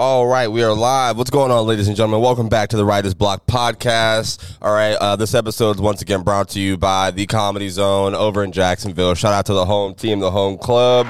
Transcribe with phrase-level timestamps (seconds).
[0.00, 1.18] All right, we are live.
[1.18, 2.22] What's going on, ladies and gentlemen?
[2.22, 4.42] Welcome back to the Writers Block podcast.
[4.62, 8.14] All right, uh, this episode is once again brought to you by the Comedy Zone
[8.14, 9.14] over in Jacksonville.
[9.14, 11.06] Shout out to the home team, the home club.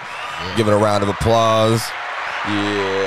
[0.57, 1.89] Give it a round of applause.
[2.49, 3.00] Yeah.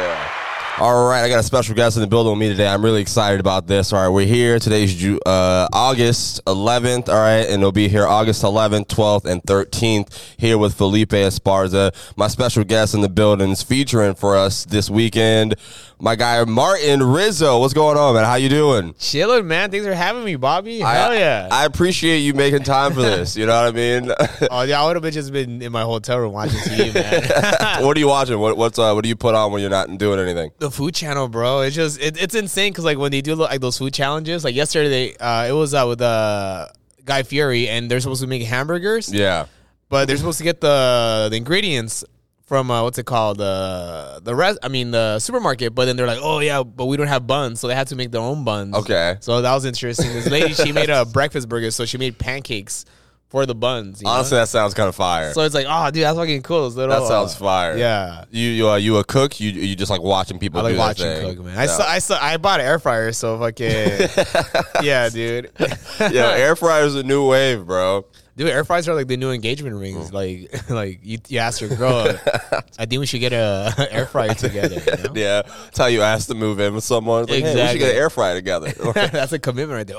[0.79, 2.67] All right, I got a special guest in the building with me today.
[2.67, 3.93] I'm really excited about this.
[3.93, 4.57] All right, we're here.
[4.57, 7.09] Today's Ju- uh, August 11th.
[7.09, 11.93] All right, and it'll be here August 11th, 12th, and 13th here with Felipe Esparza.
[12.17, 15.53] My special guest in the building is featuring for us this weekend.
[16.03, 17.61] My guy Martin Rizo.
[17.61, 18.25] What's going on, man?
[18.25, 18.93] How you doing?
[18.99, 19.71] Chilling, man.
[19.71, 20.79] Thanks for having me, Bobby.
[20.79, 21.47] Hell I, yeah.
[21.49, 23.37] I appreciate you making time for this.
[23.37, 24.11] You know what I mean?
[24.51, 27.83] oh yeah, I would have just been in my hotel room watching TV, man.
[27.85, 28.37] what are you watching?
[28.37, 30.51] What, what's uh, what do you put on when you're not doing anything?
[30.59, 31.61] the food channel, bro.
[31.61, 34.55] It's just it, it's insane because like when they do like those food challenges, like
[34.55, 36.67] yesterday, uh, it was uh, with uh,
[37.05, 39.45] Guy Fieri, and they're supposed to make hamburgers, Yeah.
[39.87, 42.03] but they're supposed to get the the ingredients
[42.53, 44.59] from uh, what's it called the the rest.
[44.61, 47.59] I mean the supermarket, but then they're like, oh yeah, but we don't have buns,
[47.59, 48.75] so they had to make their own buns.
[48.75, 49.17] Okay.
[49.21, 50.13] So that was interesting.
[50.13, 52.85] This lady, she made a breakfast burger, so she made pancakes
[53.29, 54.01] for the buns.
[54.01, 54.11] you know?
[54.11, 55.33] Honestly, that sounds kind of fire.
[55.33, 56.69] So it's like, oh, dude, that's fucking cool.
[56.69, 57.75] Little, that sounds uh, fire.
[57.75, 58.25] Yeah.
[58.29, 59.39] You you uh, you a cook?
[59.39, 61.57] You you just like watching people I like do watching cook, man.
[61.57, 63.65] I saw, I saw, I bought an air fryer, so fucking,
[64.83, 65.49] yeah, dude.
[65.99, 68.05] Yo, air fryer's a new wave, bro.
[68.35, 70.13] Dude, air fryers are like the new engagement rings.
[70.13, 72.07] Like, like you, you ask your girl,
[72.79, 74.75] I think we should get a air fryer together.
[74.75, 75.13] You know?
[75.15, 77.23] Yeah, that's how you ask to move in with someone.
[77.23, 78.71] It's like, hey, we should get an air fryer together.
[78.93, 79.97] that's a commitment right there.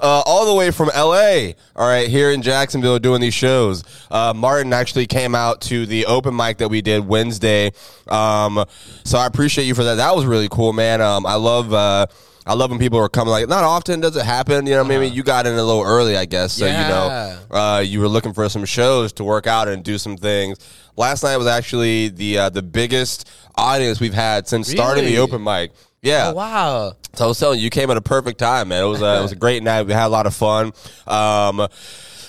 [0.00, 1.52] Oh, uh, all the way from LA.
[1.76, 3.84] All right, here in Jacksonville doing these shows.
[4.10, 7.72] Uh, Martin actually came out to the open mic that we did Wednesday.
[8.08, 8.64] Um,
[9.04, 9.96] so I appreciate you for that.
[9.96, 11.00] That was really cool, man.
[11.00, 11.72] Um, I love.
[11.72, 12.06] Uh,
[12.48, 13.30] I love when people are coming.
[13.30, 14.66] Like, not often does it happen.
[14.66, 16.54] You know, what I mean, you got in a little early, I guess.
[16.54, 16.82] So Yeah.
[16.82, 20.16] you know, uh, you were looking for some shows to work out and do some
[20.16, 20.58] things.
[20.96, 25.44] Last night was actually the uh, the biggest audience we've had since starting the open
[25.44, 25.72] mic.
[26.00, 26.92] Yeah, oh, wow.
[27.14, 28.84] so I was telling you, you came at a perfect time, man.
[28.84, 29.82] It was a, it was a great night.
[29.82, 30.72] We had a lot of fun.
[31.06, 31.66] Um,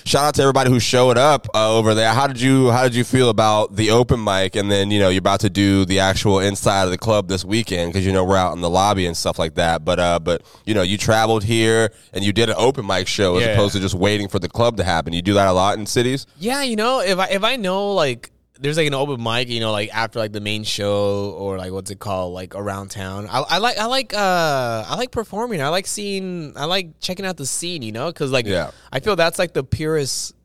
[0.10, 2.12] shout out to everybody who showed up uh, over there.
[2.14, 4.56] How did you How did you feel about the open mic?
[4.56, 7.46] And then you know you're about to do the actual inside of the club this
[7.46, 9.86] weekend because you know we're out in the lobby and stuff like that.
[9.86, 13.38] But uh, but you know you traveled here and you did an open mic show
[13.38, 13.54] as Yeah.
[13.54, 15.14] opposed to just waiting for the club to happen.
[15.14, 16.26] You do that a lot in cities.
[16.38, 19.60] Yeah, you know, if I if I know like there's like an open mic, you
[19.62, 23.28] know, like after like the main show or like what's it called, like around town.
[23.30, 25.62] I, I like I like uh I like performing.
[25.62, 26.54] I like seeing.
[26.58, 27.82] I like checking out the scene.
[27.82, 28.72] You know, because like Yeah.
[28.92, 30.36] I feel that's like the purest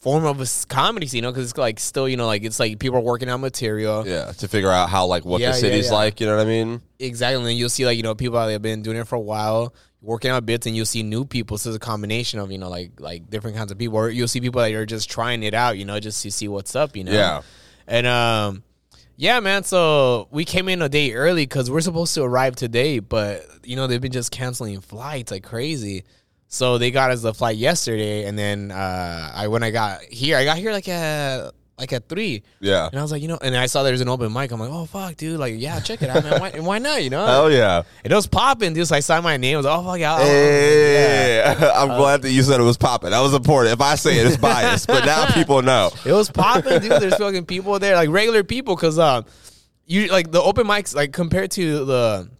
[0.00, 1.18] form of a comedy scene.
[1.18, 3.40] You know, because it's like still you know like it's like people are working on
[3.40, 4.06] material.
[4.06, 5.94] Yeah, to figure out how like what Yeah, the city's yeah.
[5.94, 6.20] like.
[6.20, 6.82] You know what I mean?
[6.98, 7.36] Exactly.
[7.36, 9.20] And then you'll see like, you know, people that have been doing it for a
[9.20, 11.58] while, working out bits and you'll see new people.
[11.58, 13.98] So it's a combination of, you know, like like different kinds of people.
[13.98, 16.48] Or you'll see people that are just trying it out, you know, just to see
[16.48, 17.12] what's up, you know.
[17.12, 17.42] Yeah.
[17.86, 18.62] And um
[19.20, 19.64] yeah, man.
[19.64, 23.74] So we came in a day early because we're supposed to arrive today, but you
[23.74, 26.04] know they've been just canceling flights like crazy.
[26.46, 30.36] So they got us the flight yesterday, and then uh, I when I got here,
[30.36, 32.42] I got here like at like at three.
[32.60, 32.88] Yeah.
[32.88, 34.50] And I was like, you know, and I saw there's an open mic.
[34.50, 36.40] I'm like, oh fuck, dude, like, yeah, check it out, man.
[36.40, 37.02] Why, why not?
[37.02, 37.82] You know, Hell yeah.
[38.04, 38.86] and it was popping, dude.
[38.88, 39.54] So I saw my name.
[39.54, 41.72] I was like, oh fuck, yeah, oh, Hey, yeah.
[41.76, 43.10] I'm glad that you said it was popping.
[43.10, 43.72] That was important.
[43.74, 45.90] If I say it, it's biased, but now people know.
[46.04, 46.90] It was popping, dude.
[46.90, 49.24] There's fucking people there, like regular people, because um,
[49.86, 52.30] you like the open mics, like compared to the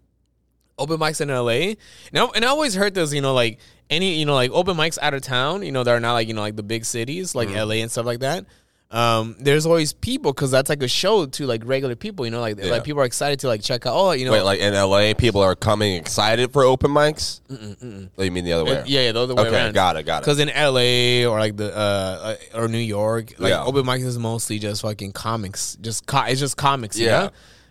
[0.78, 1.74] open mics in LA.
[2.12, 3.58] Now, and I always heard this, you know, like
[3.90, 6.28] any, you know, like open mics out of town, you know, that are not like
[6.28, 7.68] you know like the big cities like Mm-hmm.
[7.68, 8.44] LA and stuff like that.
[8.90, 12.40] Um, there's always people because that's like a show to like regular people, you know,
[12.40, 12.70] like Yeah.
[12.70, 13.94] like people are excited to like check out.
[13.94, 17.40] Oh, you know, Wait, like in LA, people are coming excited for open mics.
[18.16, 18.78] Oh, you mean the other way?
[18.78, 19.74] Uh, yeah, yeah, the other way Okay, around.
[19.74, 20.20] got it, got it.
[20.22, 23.62] Because in LA or like the uh uh, or New York, like Yeah.
[23.62, 25.76] open mics is mostly just fucking comics.
[25.82, 27.18] Just co- it's just comics, you Yeah.
[27.24, 27.30] know?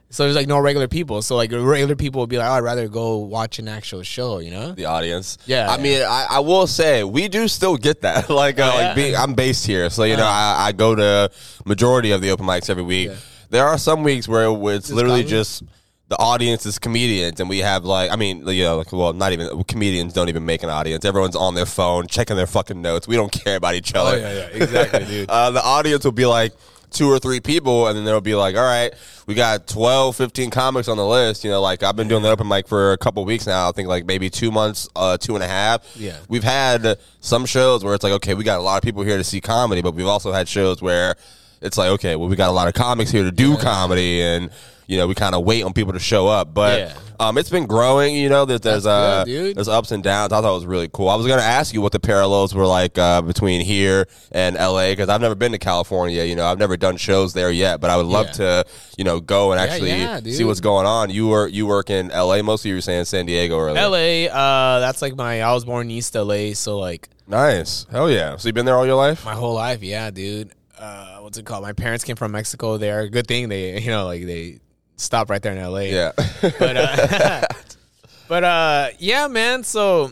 [0.09, 1.21] So there's like no regular people.
[1.21, 4.39] So like regular people would be like, oh, I'd rather go watch an actual show,
[4.39, 4.71] you know?
[4.71, 5.37] The audience.
[5.45, 5.83] Yeah, I yeah.
[5.83, 8.29] mean, I, I will say we do still get that.
[8.43, 8.71] like, uh, Oh, yeah?
[8.71, 8.87] Uh-huh.
[8.87, 11.29] like being, I'm based here, so you know, I, I go to
[11.65, 13.09] majority of the open mics every week.
[13.09, 13.15] Yeah.
[13.49, 15.29] There are some weeks where it's literally comedy?
[15.29, 15.63] just
[16.09, 19.33] the audience is comedians, and we have like, I mean, you know, like, well, not
[19.33, 21.03] even comedians don't even make an audience.
[21.03, 23.07] Everyone's on their phone checking their fucking notes.
[23.09, 24.15] We don't care about each other.
[24.17, 25.29] Oh, yeah, yeah, exactly, dude.
[25.29, 26.53] uh, the audience will be like
[26.91, 28.93] two or three people, and then they'll be like, all right,
[29.25, 31.43] we got 12, 15 comics on the list.
[31.43, 33.69] You know, like I've been doing the open mic for a couple weeks now.
[33.69, 35.95] I think like maybe two months, uh, two and a half.
[35.95, 36.17] Yeah.
[36.29, 39.17] We've had some shows where it's like, okay, we got a lot of people here
[39.17, 41.15] to see comedy, but we've also had shows where
[41.61, 44.49] it's like, okay, well, we got a lot of comics here to do comedy, and
[44.87, 46.53] you know we kind of wait on people to show up.
[46.53, 46.93] But Yeah.
[47.19, 48.15] um, it's been growing.
[48.15, 50.31] You know that there's uh good, there's ups and downs.
[50.33, 51.09] I thought it was really cool.
[51.09, 54.89] I was gonna ask you what the parallels were like uh, between here and LA
[54.89, 56.23] because I've never been to California.
[56.23, 58.31] You know, I've never done shows there yet, but I would love Yeah.
[58.63, 58.65] to
[58.97, 61.09] you know go and actually yeah, see what's going on.
[61.09, 62.69] You were you work in LA mostly.
[62.69, 65.41] You were saying San Diego or LA, uh, that's like my.
[65.41, 67.85] I was born in East LA, so like Nice.
[67.91, 68.37] Hell yeah.
[68.37, 69.25] So you've been there all your life?
[69.25, 69.83] my whole life.
[69.83, 70.51] Yeah, dude.
[70.79, 71.63] Uh, what's it called?
[71.63, 72.77] My parents came from Mexico.
[72.77, 74.59] There, good thing they, you know, like they
[74.97, 75.79] stopped right there in LA.
[75.79, 76.11] Yeah.
[76.41, 77.41] but uh,
[78.27, 79.63] but uh, yeah, man.
[79.63, 80.11] So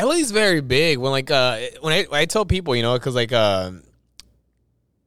[0.00, 0.98] LA's very big.
[0.98, 3.72] When like uh, when I when I tell people, you know, because like uh,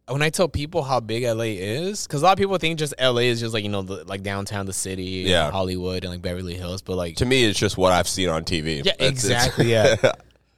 [0.07, 2.93] when I tell people how big LA is, because a lot of people think just
[3.01, 5.49] LA is just like you know the, like downtown the city, Yeah.
[5.49, 8.43] Hollywood and like Beverly Hills, but like to me, it's just what I've seen on
[8.43, 8.85] TV.
[8.85, 9.71] yeah, it's- exactly.
[9.71, 9.95] Yeah.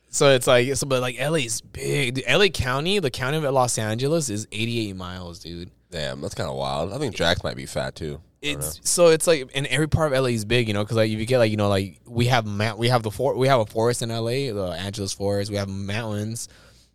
[0.10, 2.16] So it's like, so, but like LA is big.
[2.16, 5.70] Dude, LA County, the county of Los Angeles, is 88 miles, dude.
[5.92, 6.94] Damn, that's kind of wild.
[6.94, 8.20] I think Jax might be fat too.
[8.42, 11.10] It's so it's like, and every part of LA is big, you know, because like
[11.10, 13.48] if you get like you know like we have mount, we have the for, we
[13.48, 15.50] have a forest in LA, the Angeles Forest.
[15.50, 16.48] We have mountains,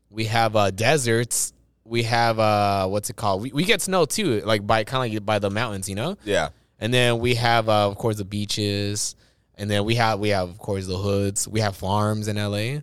[0.09, 1.53] we have uh, deserts,
[1.85, 3.43] we have uh, what's it called?
[3.43, 6.17] We, we get snow too, like by kind of like by the mountains, you know.
[6.25, 6.51] yeah.
[6.79, 9.15] And then we have, uh, of course, the beaches,
[9.55, 11.47] and then we have we have of course the hoods.
[11.47, 12.81] We have farms in LA.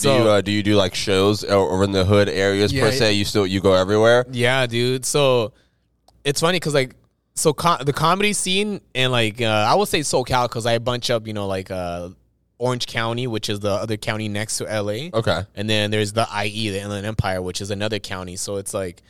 [0.00, 2.92] Do you uh, do you do like shows or, or in the hood areas per
[2.92, 3.12] se?
[3.12, 4.24] You still you go everywhere?
[4.30, 5.04] Yeah, dude.
[5.04, 5.52] So
[6.24, 6.94] it's funny because like
[7.38, 11.10] so co- the comedy scene and like uh, I would say SoCal because I bunch
[11.10, 12.10] up you know like uh,
[12.58, 15.42] Orange County, which is the other county next to LA, Okay.
[15.54, 18.36] and then there's the IE, the Inland Empire, which is another county.
[18.36, 19.02] So it's like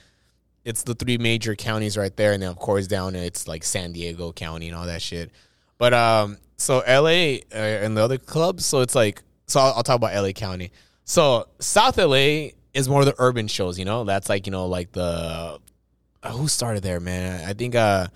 [0.64, 3.92] it's the three major counties right there, and then of course down it's like San
[3.92, 5.30] Diego County and all that shit.
[5.78, 9.82] But um, so LA uh, and the other clubs, so it's like so I'll, I'll
[9.82, 10.70] talk about LA County.
[11.04, 14.04] So South LA is more of the urban shows, you know.
[14.04, 15.58] That's like you know like the
[16.22, 17.48] uh, who started there, man.
[17.48, 18.08] I think uh,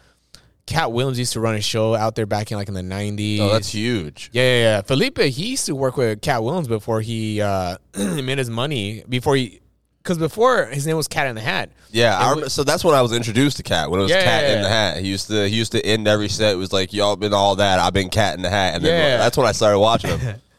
[0.66, 3.40] Katt Williams used to run a show out there back in like in the nineties.
[3.40, 4.30] Oh, that's huge.
[4.32, 4.82] Yeah, yeah, yeah.
[4.82, 9.04] Felipe, he used to work with Katt Williams before he uh, made his money.
[9.08, 9.60] Before he,
[10.02, 11.70] because before his name was Cat in the Hat.
[11.90, 14.24] Yeah, I remember, so that's when I was introduced to Cat when it was Yeah,
[14.24, 14.68] Cat yeah, in the.
[14.68, 14.96] Hat.
[15.00, 16.52] He used to he used to end every set.
[16.54, 17.78] It was like y'all been all that.
[17.78, 19.16] I've been Cat in the Hat, and then Yeah.
[19.18, 20.36] that's when I started watching him.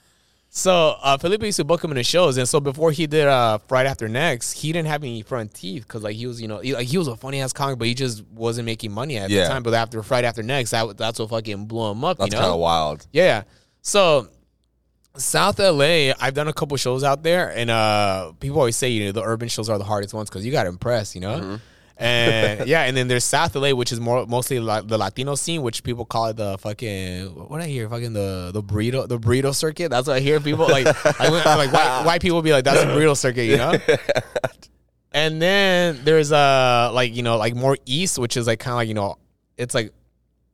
[0.55, 3.27] So uh, Felipe used to book him in the shows, and so before he did
[3.27, 6.47] uh, Friday After Next, he didn't have any front teeth because like he was, you
[6.47, 9.17] know, he, like he was a funny ass comic, but he just wasn't making money
[9.17, 9.45] at Yeah.
[9.45, 9.63] the time.
[9.63, 12.19] But after Friday After Next, that that's what fucking blew him up.
[12.19, 13.07] That's you know, kind of wild.
[13.11, 13.45] Yeah.
[13.81, 14.27] So
[15.17, 19.05] South LA, I've done a couple shows out there, and uh, people always say you
[19.05, 21.39] know the urban shows are the hardest ones because you got to impress, you know.
[21.39, 21.55] Mm-hmm.
[21.97, 25.83] And yeah, and then there's South LA, which is more mostly the Latino scene, which
[25.83, 29.89] people call it the fucking what I hear, fucking the the burrito the burrito circuit.
[29.91, 32.81] That's what I hear people like like, when- like white, white people be like that's
[32.81, 33.77] a burrito circuit, you know.
[35.15, 38.77] And then there's uh like you know like more east, which is like kind of
[38.77, 39.17] like you know
[39.57, 39.93] it's like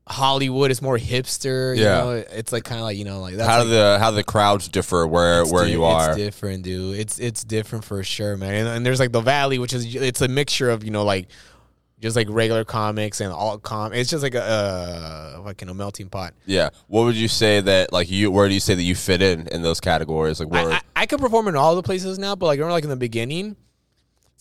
[0.10, 1.76] Hollywood is more hipster.
[1.78, 2.00] You Yeah.
[2.02, 2.10] know?
[2.12, 4.68] it's like kind of like you know like that's how like, the how the crowds
[4.68, 6.10] differ where where di- you are?
[6.10, 6.98] It's different, dude.
[7.00, 8.54] It's it's different for sure, man.
[8.54, 11.28] And, and there's like the Valley, which is it's a mixture of you know like
[12.02, 13.92] just like regular comics and all com.
[13.94, 16.34] It's just like a uh, fucking a melting pot.
[16.46, 16.70] yeah.
[16.88, 18.32] What would you say that like you?
[18.32, 20.40] Where do you say that you fit in in those categories?
[20.40, 20.72] Like where?
[20.72, 22.90] I, I, I could perform in all the places now, but like remember like in
[22.90, 23.58] the beginning.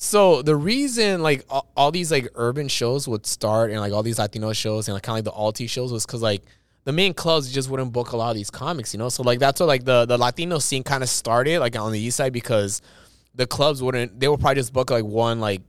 [0.00, 4.05] So the reason like all, all these like urban shows would start and like all
[4.05, 6.43] these Latino shows and like kind of like the alti shows was because like
[6.85, 9.09] the main clubs just wouldn't book a lot of these comics, you know.
[9.09, 11.99] So like that's what like the the Latino scene kind of started like on the
[11.99, 12.81] east side because
[13.35, 15.62] the clubs wouldn't they would probably just book like one like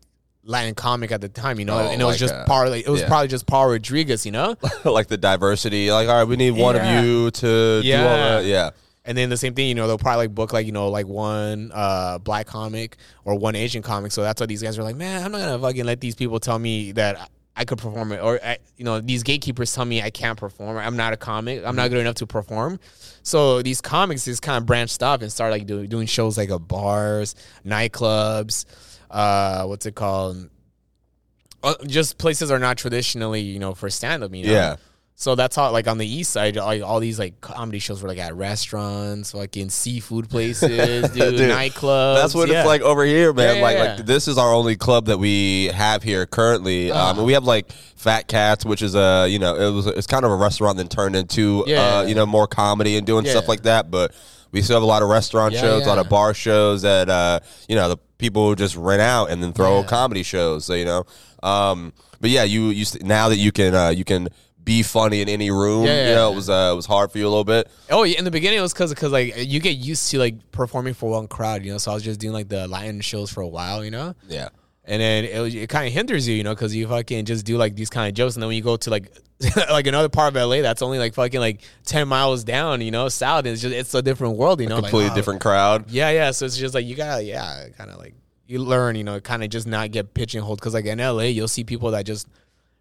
[0.44, 2.70] Latin comic at the time, you know, Oh, and it was like, just uh, Par
[2.70, 3.08] like it was yeah.
[3.08, 4.56] probably just Paul Rodriguez, you know.
[4.86, 5.92] like the diversity.
[5.92, 7.00] Like all right, we need one Yeah.
[7.00, 8.45] of you to do all that.
[8.45, 8.69] Yeah.
[9.06, 11.07] And then the same thing, you know, they'll probably like book like, you know, like
[11.07, 14.11] one uh black comic or one Asian comic.
[14.11, 16.39] So that's why these guys are like, man, I'm not gonna fucking let these people
[16.39, 20.01] tell me that I- could perform it, or I, you know, these gatekeepers tell me
[20.01, 20.77] I can't perform.
[20.77, 21.61] I'm not a comic.
[21.65, 22.79] I'm not good enough to perform.
[23.23, 26.51] So these comics just kind of branched off and started like do, doing shows like
[26.51, 28.65] at bars, nightclubs,
[29.11, 30.49] uh, what's it called?
[31.61, 34.33] Uh, just places are not traditionally, you know, for stand up.
[34.33, 34.75] You know, Yeah.
[35.21, 38.07] So that's how, like, on the east side, like, all these like comedy shows were
[38.07, 42.16] like at restaurants, fucking seafood places, dude, Dude, nightclubs.
[42.21, 42.61] That's what yeah.
[42.61, 43.57] it's like over here, man.
[43.57, 43.83] Yeah, like, yeah.
[43.95, 46.90] like this is our only club that we have here currently.
[46.90, 47.14] Um, Uh-huh.
[47.18, 50.23] and we have like Fat Cats, which is a you know it was it's kind
[50.23, 53.64] of a restaurant that turned into uh, you know more comedy and doing stuff like
[53.64, 53.92] that.
[53.92, 54.14] But
[54.54, 57.42] we still have a lot of restaurant shows, a lot of bar shows that uh,
[57.68, 60.64] you know the people just rent out and then throw comedy shows.
[60.64, 61.04] So you know,
[61.44, 64.30] um, but yeah, you you now that you can uh, you can
[64.69, 65.85] be funny in any room.
[65.85, 66.31] Yeah, you know, yeah.
[66.31, 67.71] it was uh, it was hard for you a little bit.
[67.90, 68.19] Oh, yeah.
[68.19, 71.09] In the beginning, it was because because like you get used to like performing for
[71.09, 71.80] one crowd, you know.
[71.80, 74.14] So I was just doing like the Latin shows for a while, you know.
[74.28, 74.49] Yeah.
[74.85, 77.57] and then it, it kind of hinders you, you know, because you fucking just do
[77.57, 79.11] like these kind of jokes, and then when you go to like
[79.69, 83.09] like another part of LA that's only like fucking like ten miles down, you know,
[83.09, 85.16] south, it's just it's a different world, you know, like, Completely wow.
[85.16, 85.90] different crowd.
[85.90, 86.31] Yeah, yeah.
[86.31, 88.14] So it's just like you gotta, yeah, kind of like
[88.45, 91.47] you learn, you know, kind of just not get pigeonholed because like in LA, you'll
[91.47, 92.28] see people that just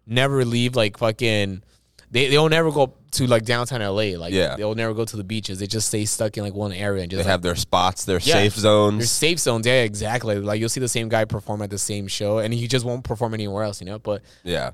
[0.05, 1.63] never leave like fucking.
[2.11, 4.17] They they'll never go to like downtown LA.
[4.17, 4.55] Like Yeah.
[4.55, 5.59] they'll never go to the beaches.
[5.59, 8.05] They just stay stuck in like one area and just They like, have their spots,
[8.05, 8.33] their Yeah.
[8.33, 9.11] safe zones.
[9.11, 9.65] safe zones.
[9.67, 10.39] Yeah, exactly.
[10.39, 13.03] Like you'll see the same guy perform at the same show, and he just won't
[13.03, 13.79] perform anywhere else.
[13.81, 14.71] You know, but Yeah.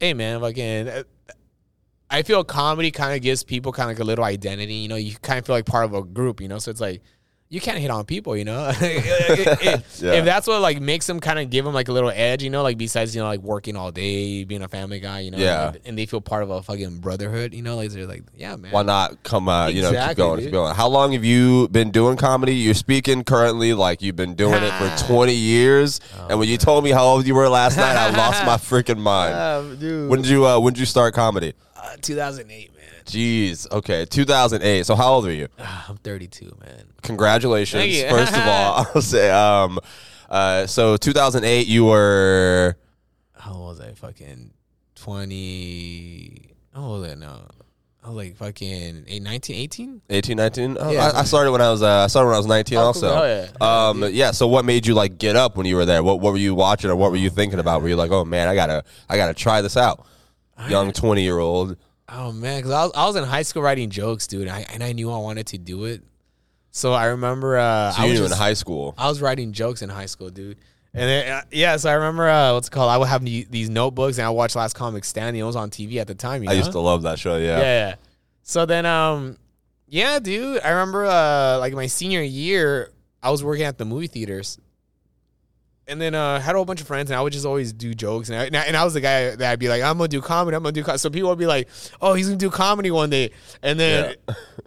[0.00, 0.88] hey, man, fucking.
[0.88, 1.02] uh,
[2.10, 4.74] I feel comedy kind of gives people kind of like a little identity.
[4.76, 6.40] You know, you kind of feel like part of a group.
[6.40, 7.02] You know, so it's like
[7.50, 8.36] you can't hit on people.
[8.36, 10.12] You know, if Yeah.
[10.12, 12.42] if that's what like makes them kind of give them like a little edge.
[12.42, 15.20] You know, like besides you know like working all day, being a family guy.
[15.20, 15.68] You know, Yeah.
[15.68, 17.54] and, and they feel part of a fucking brotherhood.
[17.54, 18.72] You know, like they're like, yeah, man.
[18.72, 20.74] Why not come, uh, you know, keep Exactly, going, keep going.
[20.74, 22.54] How long have you been doing comedy?
[22.54, 26.00] You're speaking currently, like you've been doing it for 20 years.
[26.28, 28.98] and when you told me how old you were last night, I lost my freaking
[28.98, 29.34] mind.
[29.34, 31.54] Um, dude, When did you, uh, when did you start comedy?
[31.76, 32.77] uh, 2008, man.
[33.08, 33.70] Jeez.
[33.72, 34.04] Okay.
[34.04, 34.84] 2008.
[34.86, 35.48] So how old are you?
[35.88, 36.84] I'm 32, man.
[37.02, 37.80] Congratulations.
[37.82, 38.08] Thank you.
[38.08, 39.78] First of all, I'll say, um,
[40.28, 42.76] uh, so 2008, you were,
[43.34, 43.92] how old was I?
[43.92, 44.52] Fucking
[44.96, 46.54] 20.
[46.74, 47.40] How old was I now?
[48.04, 50.02] I was like fucking eight, 19, 18?
[50.08, 50.76] 18, 19?
[50.80, 51.10] Oh, Yeah.
[51.14, 53.08] I, I started when I was, uh, I started when I was 19 Oh, also.
[53.10, 53.18] cool.
[53.18, 53.88] Oh, yeah.
[53.88, 54.30] Um, yeah.
[54.30, 56.02] So what made you like get up when you were there?
[56.02, 57.82] What, what were you watching or what were you thinking about?
[57.82, 60.06] Were you like, oh man, I gotta, I gotta try this out?
[60.68, 61.76] Young 20 year old.
[62.08, 62.58] Oh, man.
[62.58, 64.42] Because I was, I was in high school writing jokes, dude.
[64.42, 66.02] And I, and I knew I wanted to do it.
[66.70, 67.58] So I remember.
[67.58, 68.94] Uh, So I you was knew in high school.
[68.96, 70.58] I was writing jokes in high school, dude.
[70.94, 72.90] And then, uh, yeah, so I remember uh, what's it called.
[72.90, 75.40] I would have these notebooks, and I watched Last Comic Standing.
[75.40, 76.42] It was on TV at the time.
[76.42, 76.58] You I know?
[76.58, 77.36] used to love that show.
[77.36, 77.58] Yeah.
[77.58, 77.62] yeah.
[77.62, 77.94] yeah.
[78.42, 79.36] So then, um,
[79.86, 82.90] yeah, dude, I remember uh, like my senior year,
[83.22, 84.58] I was working at the movie theaters,
[85.88, 87.94] and then uh, had a whole bunch of friends, and I would just always do
[87.94, 89.96] jokes, and I, and I, and I was the guy that I'd be like, I'm
[89.98, 90.98] gonna do comedy, I'm gonna do comedy.
[90.98, 91.68] So people would be like,
[92.00, 93.30] Oh, he's gonna do comedy one day,
[93.62, 94.14] and then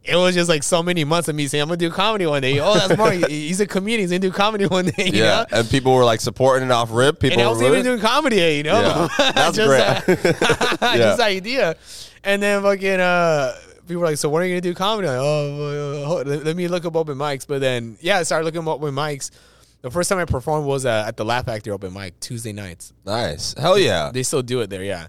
[0.04, 2.42] it was just like so many months of me saying, I'm gonna do comedy one
[2.42, 2.60] day.
[2.60, 3.12] Oh, that's more.
[3.30, 5.06] he's a comedian, he's gonna do comedy one day.
[5.08, 5.46] You Yeah.
[5.52, 5.60] know?
[5.60, 7.20] And people were like supporting it off rip.
[7.20, 9.08] People and I was even doing comedy, you know.
[9.20, 9.32] Yeah.
[9.34, 10.32] That's just, great.
[10.82, 10.98] Yeah.
[10.98, 11.76] just idea.
[12.24, 13.56] And then fucking uh,
[13.88, 16.56] people were like, "So when are you gonna do comedy?" I'm like, oh, let let
[16.56, 17.48] me look up open mics.
[17.48, 19.32] But then, yeah, I started looking up open mics.
[19.82, 22.94] The first time I performed was uh, at the Laugh Factory open mic Tuesday nights.
[23.06, 23.54] nice.
[23.58, 24.12] Hell yeah.
[24.14, 25.08] They still do it there, yeah.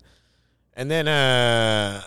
[0.74, 2.02] And then uh,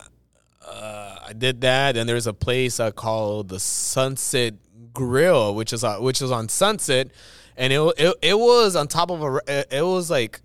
[0.66, 1.94] uh, I did that.
[1.94, 4.56] Then there's a place uh, called the Sunset
[4.94, 7.12] Grill, which is uh, which is on Sunset,
[7.56, 10.42] and it it, it was on top of a it, it was like.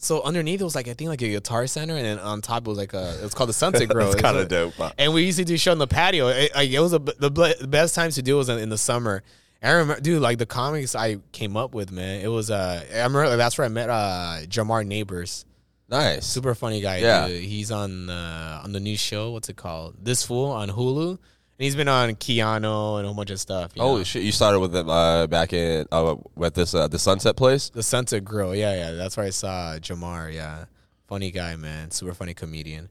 [0.00, 2.66] So underneath it was like I think like a guitar center, and then on top
[2.66, 4.10] it was like a it was called the Sunset Grill.
[4.10, 4.74] That's It was kind of dope.
[4.74, 4.92] huh?
[4.98, 6.28] and we used to do show in the patio.
[6.28, 8.68] It, like it was a, the, the best times to do it was in, in
[8.68, 9.24] the summer.
[9.62, 12.20] I remember, dude, like the comics I came up with, man.
[12.20, 15.44] It was uh, I remember that's where I met uh Jamar Neighbors,
[15.88, 16.26] Nice.
[16.26, 16.98] super funny guy.
[16.98, 17.26] Yeah.
[17.28, 17.42] dude.
[17.42, 19.32] he's on uh, on the new show.
[19.32, 19.96] What's it called?
[20.00, 21.18] This Fool on Hulu, and
[21.58, 23.74] he's been on Keanu and a whole bunch of stuff.
[23.74, 24.04] know?
[24.04, 24.22] shit!
[24.22, 27.68] You started with them uh, back in uh, with this uh, the Sunset place.
[27.70, 28.54] the Sunset Grill.
[28.54, 30.32] Yeah, yeah, that's where I saw Jamar.
[30.32, 30.66] Yeah,
[31.08, 32.90] funny guy, man, super funny comedian.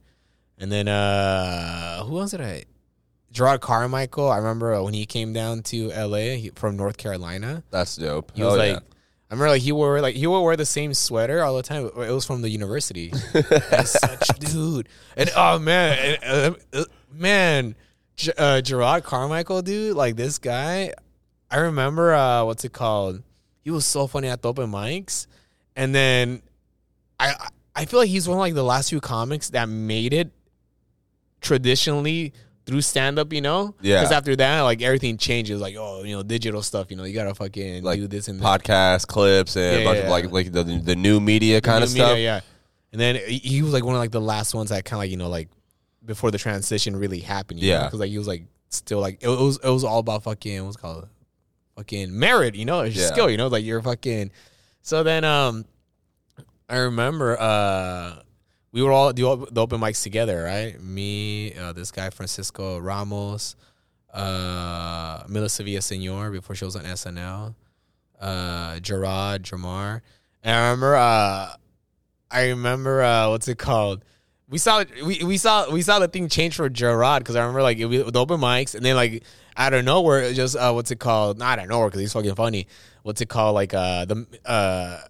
[0.60, 2.64] And then uh who else did I?
[3.38, 4.30] Jerrod Carmichael.
[4.32, 6.38] I remember uh, when he came down to L.A.
[6.38, 7.64] He, from North Carolina.
[7.70, 8.32] That's dope.
[8.36, 8.80] He was Hell like, yeah.
[9.30, 11.86] I remember like he wore like he would wear the same sweater all the time.
[11.86, 13.12] It was from the university.
[13.34, 14.88] He's such dude.
[15.18, 17.76] And oh man, and, uh, uh, man,
[18.16, 20.94] G- uh, Jerrod Carmichael, dude, like this guy.
[21.52, 23.22] I remember uh, what's it called?
[23.62, 25.28] He was so funny at the open mics,
[25.76, 26.42] and then
[27.20, 27.48] I I-
[27.80, 30.32] I feel like he's one of like the last few comics that made it
[31.42, 32.34] traditionally
[32.68, 33.74] through stand up, you know?
[33.82, 34.02] Yeah.
[34.02, 35.60] Because after that, like everything changes.
[35.60, 38.40] Like, oh, you know, digital stuff, you know, you gotta fucking Like do this and
[38.40, 38.62] that.
[38.62, 41.84] podcast clips and Yeah, a bunch yeah, of like like the the new media kind
[41.84, 42.20] of New media, stuff.
[42.20, 42.40] yeah.
[42.92, 45.12] And then he was like one of like the last ones that kind of like
[45.12, 45.50] you know like
[46.06, 47.60] before the transition really happened.
[47.62, 47.86] Yeah.
[47.86, 50.76] Because like he was like still like it, was it was all about fucking what's
[50.78, 51.08] it called
[51.78, 52.56] fucking merit.
[52.56, 53.30] You know, it's your skill.
[53.30, 54.32] You know, like you're fucking.
[54.82, 55.66] So then um,
[56.70, 58.22] I remember uh.
[58.72, 60.80] We were all op- the open mics together, right?
[60.82, 63.56] Me, uh, this guy Francisco Ramos,
[64.14, 67.56] uh, Melissa Villasenor before she was on SNL,
[68.20, 70.02] uh, Jerrod Jamar,
[70.44, 71.54] and I remember uh,
[72.32, 74.04] I remember uh, what's it called?
[74.50, 77.62] We saw we, we saw we saw the thing change for Jerrod because I remember
[77.62, 79.24] like it, with open mics and then like
[79.58, 81.38] out of nowhere just uh, what's it called?
[81.38, 82.68] Not out of nowhere because he's fucking funny.
[83.04, 83.56] What's it called?
[83.56, 85.02] Like uh the uh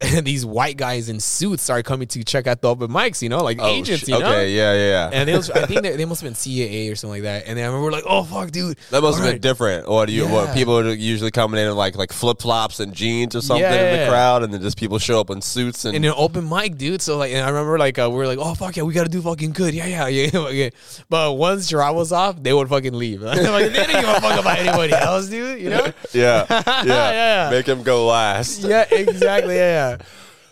[0.22, 3.42] these white guys in suits started coming to check out the open mics, you know,
[3.42, 4.26] like Oh, agents, you know.
[4.26, 5.10] Okay, yeah, yeah, yeah.
[5.12, 7.46] And it was, I think they, they must have been CAA or something like that.
[7.46, 9.88] And then I remember like, oh fuck, dude, that must have all been different.
[9.88, 10.26] Or do you?
[10.26, 13.70] What people are usually coming in like like flip flops and jeans or something in
[13.70, 14.08] the Yeah.
[14.08, 17.00] crowd, and then just people show up in suits and in an open mic, dude.
[17.00, 19.08] So like, and I remember like uh, we were like, oh fuck yeah, we gotta
[19.08, 20.48] do fucking good, yeah, yeah, yeah.
[20.50, 20.70] yeah.
[21.08, 23.22] But once Jerrod was off, they would fucking leave.
[23.22, 25.60] like, they didn't give a fuck about anybody else, dude.
[25.60, 25.92] You know?
[26.12, 27.50] yeah, yeah, Yeah.
[27.50, 28.60] Make him go last.
[28.62, 29.54] yeah, exactly.
[29.56, 29.96] Yeah, yeah.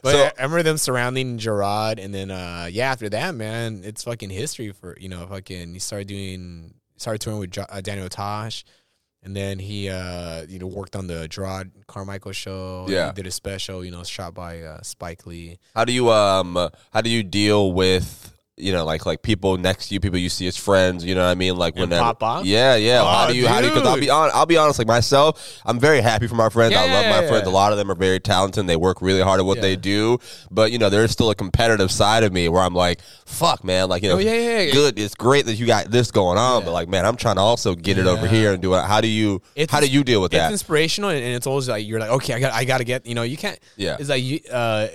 [0.02, 4.02] But So- I remember them surrounding Jerrod, and then uh yeah, after that, man, it's
[4.04, 5.72] fucking history for you know fucking.
[5.74, 8.64] He started doing, started touring with Jo- uh, Daniel Tosh,
[9.22, 12.86] and then he uh you know worked on the Jerrod Carmichael show.
[12.88, 13.06] Yeah.
[13.08, 15.58] he did a special, you know, shot by uh, Spike Lee.
[15.76, 16.56] How do you um?
[16.92, 18.31] How do you deal with?
[18.62, 21.04] You know, like like people next to you, people you see as friends.
[21.04, 21.56] You know what I mean?
[21.56, 22.44] Like when pop off?
[22.44, 23.02] Yeah, yeah.
[23.02, 23.46] how Oh, do you?
[23.48, 23.72] How do you?
[23.72, 24.30] Because I'll be on.
[24.32, 24.78] I'll be honest.
[24.78, 26.74] Like myself, I'm very happy for my friends.
[26.74, 27.46] I love my yeah, friends.
[27.46, 28.60] A lot of them are very talented.
[28.60, 29.62] and They work really hard at what Yeah.
[29.62, 30.18] they do.
[30.50, 33.88] But you know, there's still a competitive side of me where I'm like, fuck, man.
[33.88, 34.72] Like you know, Oh, yeah, yeah, yeah.
[34.72, 34.98] good.
[34.98, 36.66] It's great that you got this going on, Yeah.
[36.66, 38.82] but like, man, I'm trying to also get it over here and do it.
[38.84, 39.42] How do you?
[39.56, 40.52] It's how do you deal with it's that?
[40.52, 42.84] It's inspirational and, and it's always like you're like okay i got i got to
[42.84, 43.96] get you know you can't Yeah.
[43.98, 44.88] it's like you uh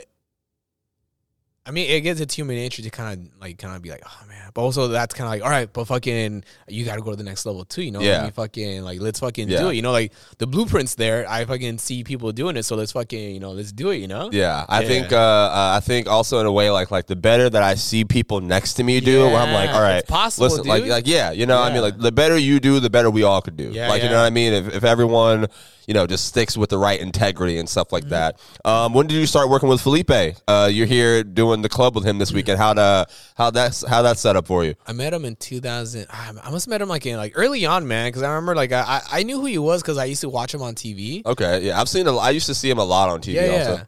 [1.68, 4.02] I mean, it gets it's human nature to kind of like kind of be like,
[4.06, 7.02] oh man, but also that's kind of like, all right, but fucking, you got to
[7.02, 8.00] go to the next level too, you know?
[8.00, 8.30] Yeah.
[8.30, 9.60] Fucking like, let's fucking Yeah.
[9.60, 9.92] do it, you know?
[9.92, 13.52] Like the blueprints there, I fucking see people doing it, so let's fucking, you know,
[13.52, 14.30] let's do it, you know?
[14.32, 14.88] Yeah, I Yeah.
[14.88, 17.76] think uh, uh, I think also in a way like like the better that I
[17.76, 20.84] see people next to me do, where I'm like, all right, it's possible, listen, like
[20.84, 20.92] dude.
[20.92, 23.42] like yeah, you know, I mean, like the better you do, the better we all
[23.42, 23.72] could do.
[23.72, 24.54] Yeah, like you know what I mean.
[24.54, 25.48] If if everyone
[25.86, 28.10] you know just sticks with the right integrity and stuff like Mm-hmm.
[28.12, 28.40] that.
[28.66, 30.12] Um, when did you start working with Felipe?
[30.48, 32.60] Uh, you're here doing the club with him this weekend.
[32.60, 34.76] How to how that's how that's set up for you?
[34.86, 36.08] I met him in 2000.
[36.10, 38.56] I I must have met him like in like early on, man, because I remember
[38.56, 41.26] like I I knew who he was because I used to watch him on TV.
[41.26, 42.08] Okay, yeah, I've seen.
[42.08, 43.34] A, I used to see him a lot on TV.
[43.34, 43.84] yeah, yeah.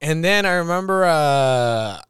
[0.00, 2.00] And then I remember uh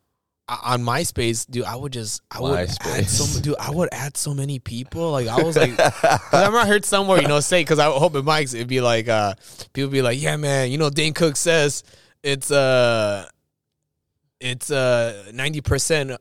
[0.49, 4.33] on MySpace, dude, I would just I would add so dude, I would add so
[4.33, 5.11] many people.
[5.13, 8.15] Like I was like, I remember I heard somewhere, you know, say because I hope
[8.15, 9.35] it mics, it'd be like uh
[9.73, 11.83] people be like, yeah, man, you know, Dane Cook says
[12.23, 13.27] it's uh
[14.41, 16.13] it's uh ninety percent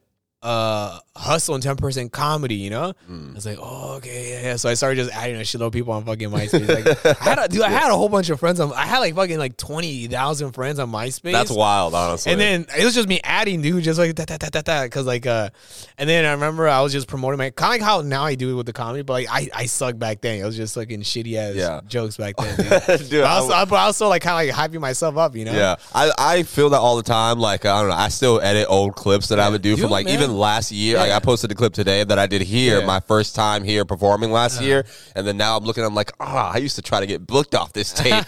[0.43, 2.93] uh hustle and ten percent comedy, you know.
[3.09, 3.31] Mm.
[3.31, 4.55] I was like, oh, okay, yeah, yeah.
[4.55, 6.67] So I started just adding a shitload of people on fucking MySpace.
[6.85, 8.71] Like, I had, a, dude, I had a whole bunch of friends on.
[8.73, 11.31] I had like fucking like twenty thousand friends on MySpace.
[11.31, 12.31] That's wild, honestly.
[12.31, 14.83] And then it was just me adding, dude, just like that, that, that, that, that.
[14.83, 15.49] Because like, uh,
[15.97, 18.35] and then I remember I was just promoting my kind of like how now I
[18.35, 20.39] do it with the comedy, but like I, I sucked back then.
[20.39, 21.81] It was just fucking shitty ass Yeah.
[21.87, 22.55] jokes back then.
[22.97, 23.09] Dude.
[23.09, 25.17] Dude, but I I also, I, but I also like kind of like hyping myself
[25.17, 25.53] up, you know?
[25.53, 27.39] Yeah, I, I feel that all the time.
[27.39, 29.89] Like I don't know, I still edit old clips that I would do Do from
[29.91, 30.13] like man.
[30.13, 30.97] even last year.
[30.97, 32.77] Like I posted a clip today that I did here, Yeah.
[32.79, 32.87] Uh-huh.
[32.87, 34.85] my first time here performing last year,
[35.15, 35.83] and then now I'm looking.
[35.83, 38.23] I'm like, ah, I used to try to get booked off this tape.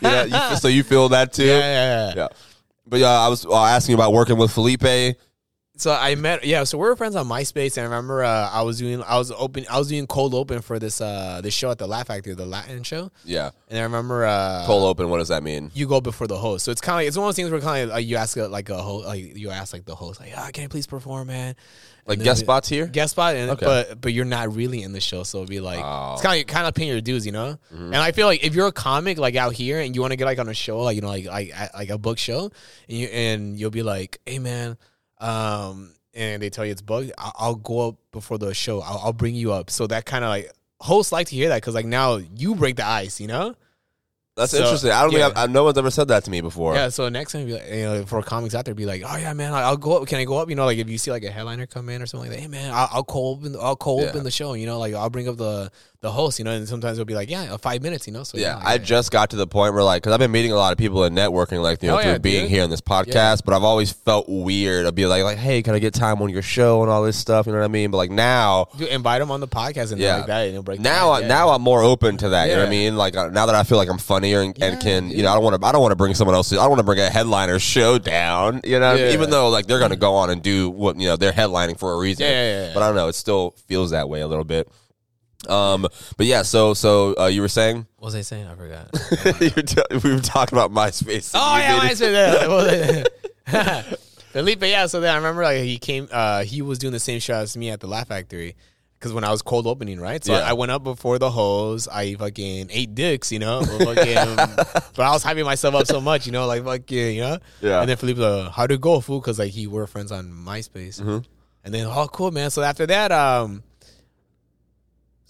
[0.00, 1.44] you know, you, so you feel that too?
[1.46, 2.12] Yeah, yeah, yeah.
[2.16, 2.28] Yeah.
[2.86, 5.16] But yeah, I was uh, asking about working with Felipe.
[5.82, 8.62] So I met yeah, so we were friends on MySpace and I remember uh, I
[8.62, 11.72] was doing I was open I was doing cold open for this uh this show
[11.72, 13.10] at the Laugh Factory, the Latin show.
[13.24, 15.10] Yeah, And I remember uh cold open.
[15.10, 15.72] What does that mean?
[15.74, 16.64] you go before the host.
[16.64, 18.14] So it's kind of like, it's one of those things where kind of like you
[18.16, 20.66] ask a, like a host, like you ask like the host, like, ah, can I
[20.68, 21.56] please perform, man?
[22.06, 22.86] Like guest the- spots here?
[22.86, 23.66] Guest spot, and, Okay.
[23.66, 26.12] but but you're not really in the show, so it'd be like Oh.
[26.12, 27.58] it's kind of kind of paying your dues, you know.
[27.74, 27.86] Mm-hmm.
[27.86, 30.16] And I feel like if you're a comic like out here and you want to
[30.16, 32.52] get like on a show, like you know, like like like a book show,
[32.88, 34.76] and you and you'll be like, hey man,
[35.22, 38.98] um, and they tell you it's booked, I'll, I'll go up before the show, I'll,
[39.04, 39.70] I'll bring you up.
[39.70, 42.76] So that kind of like hosts like to hear that because like now you break
[42.76, 43.54] the ice, you know.
[44.34, 44.90] That's So, interesting.
[44.90, 45.26] I don't yeah.
[45.26, 46.74] think I've, I, no one's ever said that to me before.
[46.74, 49.16] Yeah, so next time, be like, you know, for comics out there, be like, oh
[49.18, 50.08] yeah, man, I'll go up.
[50.08, 50.48] Can I go up?
[50.48, 52.42] You know, like if you see like a headliner come in or something like that,
[52.42, 54.08] hey man, I'll, I'll call open, I'll call Yeah.
[54.08, 54.54] open the show.
[54.54, 55.70] You know, like I'll bring up the
[56.02, 56.38] the host.
[56.38, 58.06] You know, and sometimes it'll be like, yeah, five minutes.
[58.06, 60.18] You know, so Yeah, like, I just got to the point where like, because I've
[60.18, 62.42] been meeting a lot of people and networking, like you know, Oh, through yeah, being
[62.42, 62.50] dude.
[62.50, 63.44] here on this podcast.
[63.44, 64.84] But I've always felt weird.
[64.84, 67.16] I'd be like, like, hey, can I get time on your show and all this
[67.16, 67.46] stuff?
[67.46, 67.90] You know what I mean?
[67.90, 70.16] But like now, Dude, invite them on the podcast and Yeah.
[70.18, 70.80] like that, and it'll break.
[70.80, 71.28] now, I yeah.
[71.28, 72.48] now I'm more open to that.
[72.48, 72.96] You know what I mean?
[72.96, 75.30] Like uh, now that I feel like I'm funnier and, and Yeah, can, you know,
[75.30, 76.52] I don't want to, I don't want to bring someone else.
[76.52, 78.60] I don't want to bring a headliner show down.
[78.64, 79.12] You know, Yeah.
[79.12, 81.92] even though like they're gonna go on and do what you know they're headlining for
[81.92, 82.26] a reason.
[82.26, 82.74] Yeah, yeah, yeah.
[82.74, 83.06] But I don't know.
[83.08, 84.68] It still feels that way a little bit.
[85.48, 86.42] Um, but yeah.
[86.42, 88.46] So, so uh, you were saying what was I saying?
[88.46, 88.88] I forgot.
[89.40, 91.32] you were t- we were talking about MySpace.
[91.34, 92.12] oh yeah, made I said
[93.46, 93.98] that.
[94.32, 94.86] Felipe, yeah.
[94.86, 97.56] So then I remember like he came, uh, he was doing the same show as
[97.56, 98.56] me at the Laugh Factory.
[98.98, 100.24] Because when I was cold opening, right?
[100.24, 100.40] So Yeah.
[100.46, 101.88] I, I went up before the hose.
[101.88, 103.62] I fucking ate dicks, you know.
[103.64, 107.38] fucking, but I was hyping myself up so much, you know, like fucking, you know.
[107.60, 107.80] Yeah.
[107.80, 109.20] And then Felipe, like, how'd it go, fool?
[109.20, 111.00] Because like he were friends on MySpace.
[111.00, 111.18] Mm-hmm.
[111.64, 112.50] And then oh, cool, man.
[112.50, 113.64] So after that, um,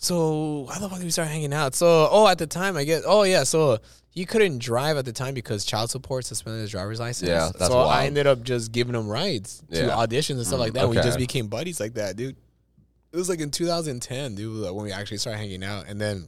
[0.03, 1.77] so how the fuck did we start hanging out?
[1.77, 3.05] So oh, at the time, I guess.
[3.07, 3.79] Oh yeah, so
[4.11, 7.29] he couldn't drive at the time because child support suspended his driver's license.
[7.29, 9.91] Yeah, that's so I ended up just giving him rides to Yeah.
[9.91, 10.88] auditions and stuff like that.
[10.88, 12.37] We just became buddies like that, dude.
[13.12, 15.87] It was like in 2010, dude, like when we actually started hanging out.
[15.87, 16.27] And then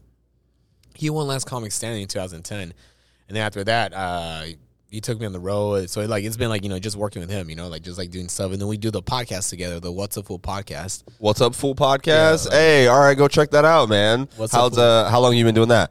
[0.94, 2.60] he won Last Comic Standing in 2010.
[2.60, 4.44] And then after that, uh,
[4.94, 5.90] he took me on the road.
[5.90, 7.98] So like it's been like, you know, just working with him, you know, like just
[7.98, 8.52] like doing stuff.
[8.52, 11.02] And then we do the podcast together, the What's a Fool podcast.
[11.18, 12.46] What's up, Fool Podcast?
[12.46, 14.28] Yeah, like- hey, all right, go check that out, man.
[14.36, 15.90] What's How's uh, how long you been doing that?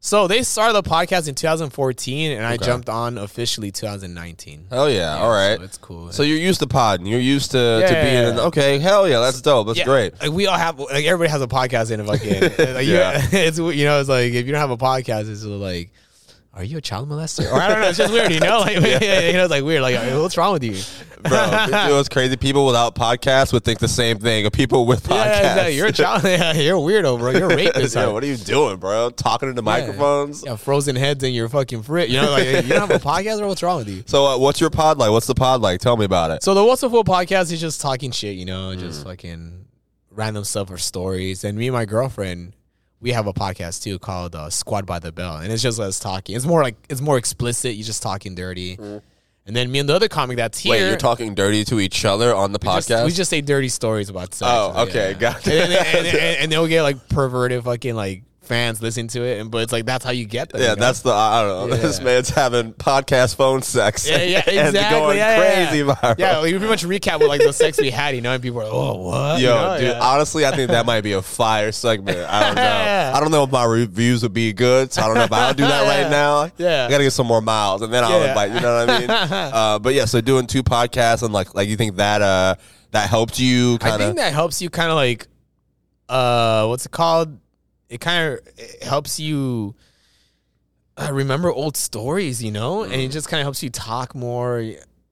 [0.00, 4.68] So they started the podcast in 2014 and I jumped on officially 2019.
[4.70, 5.56] Hell yeah, all right.
[5.58, 6.12] So it's cool.
[6.12, 7.06] So you're used to podding.
[7.06, 8.38] You're used to, to Yeah, being yeah, in.
[8.38, 9.66] Okay, hell yeah, that's dope.
[9.66, 10.20] That's Yeah, great.
[10.22, 12.06] Like we all have, like everybody has a podcast in it.
[12.06, 12.40] Fucking,
[12.76, 13.20] like, Yeah.
[13.20, 13.26] yeah.
[13.48, 15.90] It's you know, it's like if you don't have a podcast, it's like,
[16.58, 17.50] are you a child molester?
[17.50, 17.88] Or I don't know.
[17.88, 18.58] It's just weird, you know.
[18.58, 19.80] Like you know, it's like weird.
[19.80, 20.76] Like what's wrong with you,
[21.22, 22.36] Bro, know what's crazy?
[22.36, 25.14] People without podcasts would think the same thing of people with podcasts.
[25.24, 25.76] Yeah, exactly.
[25.76, 26.22] You're a child.
[26.28, 27.30] Yeah, you're a weirdo, bro.
[27.30, 27.94] You're a rapist.
[27.96, 29.10] yeah, what are you doing, bro?
[29.10, 30.44] Talking into microphones?
[30.44, 32.08] Yeah, frozen heads in your fucking frit.
[32.10, 34.02] You know, like you don't have a podcast, or what's wrong with you?
[34.06, 35.10] So, uh, what's your pod like?
[35.10, 35.80] What's the pod like?
[35.80, 36.42] Tell me about it.
[36.42, 38.80] So the What's the Fool podcast is just talking shit, you know, Mm.
[38.80, 39.66] just fucking
[40.10, 41.44] random stuff or stories.
[41.44, 42.52] And me and my girlfriend,
[43.00, 45.98] we have a podcast too called uh, Squad by the Bell, and it's just us
[46.00, 46.34] talking.
[46.36, 47.74] It's more like it's more explicit.
[47.74, 48.76] You're just talking dirty.
[49.46, 50.74] And then me and the other comic that's here.
[50.74, 50.78] Mm.
[50.78, 53.04] Wait, you're talking dirty to each other on the we just- podcast?
[53.06, 54.50] we just say dirty stories about sex.
[54.52, 55.54] Oh, okay, got it.
[55.54, 59.50] And, and, and, and they'll get like perverted fucking like fans listen to it, and
[59.50, 60.60] but it's like that's how you get them.
[60.60, 60.80] yeah, you know?
[60.80, 61.76] that's the I don't know.
[61.78, 61.82] Yeah.
[61.82, 64.08] This man's having podcast phone sex.
[64.08, 64.98] Yeah, yeah, and exactly.
[64.98, 65.94] going yeah, crazy yeah.
[65.94, 66.18] viral.
[66.18, 68.60] Yeah, we pretty much recap with like the sex we had, you know, and people
[68.60, 69.40] are like, oh, what?
[69.40, 70.00] Yo, You know, dude, yeah.
[70.00, 72.18] honestly, I think that might be a fire segment.
[72.18, 73.12] I don't know.
[73.14, 75.54] I don't know if my reviews would be good, so I don't know if I'll
[75.54, 76.50] do that right now.
[76.56, 76.86] Yeah.
[76.86, 78.52] I gotta get some more miles, and then I'll invite.
[78.52, 79.10] You know what I mean?
[79.10, 82.54] uh, but yeah, so doing two podcasts and like, like you think that uh
[82.90, 85.26] that helped you I think that helps you kind of like,
[86.08, 87.38] uh, what's it called?
[87.88, 88.40] It kind of
[88.82, 89.74] helps you
[90.96, 93.04] uh, remember old stories, you know, and Mm.
[93.06, 94.64] it just kind of helps you talk more,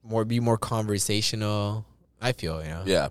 [0.03, 1.85] more, be more conversational.
[2.21, 2.83] I feel, you know.
[2.85, 3.09] Yeah.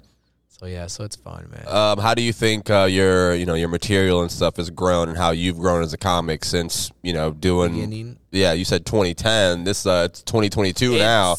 [0.48, 1.64] So yeah, so it's fun, man.
[1.68, 5.09] Um, how do you think uh, your you know your material and stuff has grown,
[5.11, 7.74] and how you've grown as a comic since you know doing?
[7.74, 8.16] Beginning.
[8.31, 9.64] Yeah, you said 2010.
[9.64, 11.37] This uh, it's 2022 now.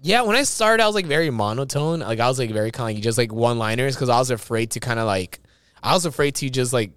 [0.00, 1.98] Yeah, when I started, I was like very monotone.
[1.98, 4.70] Like I was like very kind of just like one liners because I was afraid
[4.72, 5.40] to kind of like
[5.82, 6.92] I was afraid to just like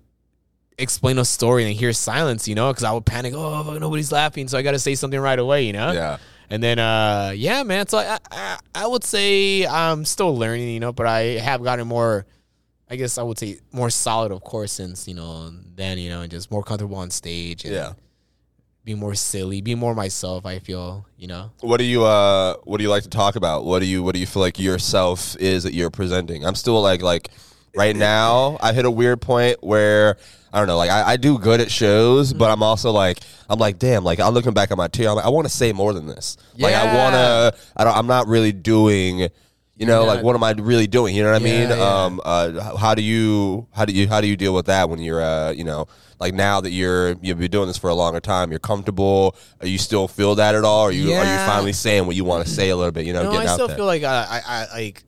[0.78, 3.34] explain a story and hear silence, you know, because I would panic.
[3.36, 5.92] Oh, nobody's laughing, so I got to say something right away, you know.
[5.92, 6.18] Yeah.
[6.50, 7.88] And then, uh, yeah, man.
[7.88, 11.88] So I, I, I would say I'm still learning, you know, but I have gotten
[11.88, 12.26] more.
[12.90, 16.22] I guess I would say more solid, of course, since you know then, you know,
[16.22, 17.64] and just more comfortable on stage.
[17.64, 17.94] And Yeah.
[18.84, 20.46] Be more silly, be more myself.
[20.46, 21.52] I feel, you know.
[21.62, 23.64] What do you uh what do you like to talk about?
[23.64, 26.44] What do you what do you feel like yourself is that you're presenting?
[26.46, 27.30] I'm still like like
[27.76, 30.18] right now I hit a weird point where
[30.54, 33.60] I don't know, like I, I do good at shows, but I'm also like I'm
[33.60, 35.72] like, damn, like I'm looking back at my tier, I'm like, I want to say
[35.74, 36.38] more than this.
[36.58, 36.98] Like I Yeah.
[36.98, 39.30] wanna I don't I'm not really doing
[39.78, 41.16] you know, like what am I really doing?
[41.16, 41.70] You know what I mean?
[41.70, 42.04] yeah.
[42.06, 45.00] Um uh how do you how do you how do you deal with that when
[45.00, 45.88] you're uh you know
[46.20, 49.36] like now that you're you've been doing this for a longer time, you're comfortable.
[49.60, 50.82] Are you still feel that at all?
[50.84, 51.46] Are you are you Yeah.
[51.46, 53.08] finally saying what you want to say a little bit?
[53.08, 53.78] You know, No, getting I out still there.
[53.78, 55.04] feel like I, I, I like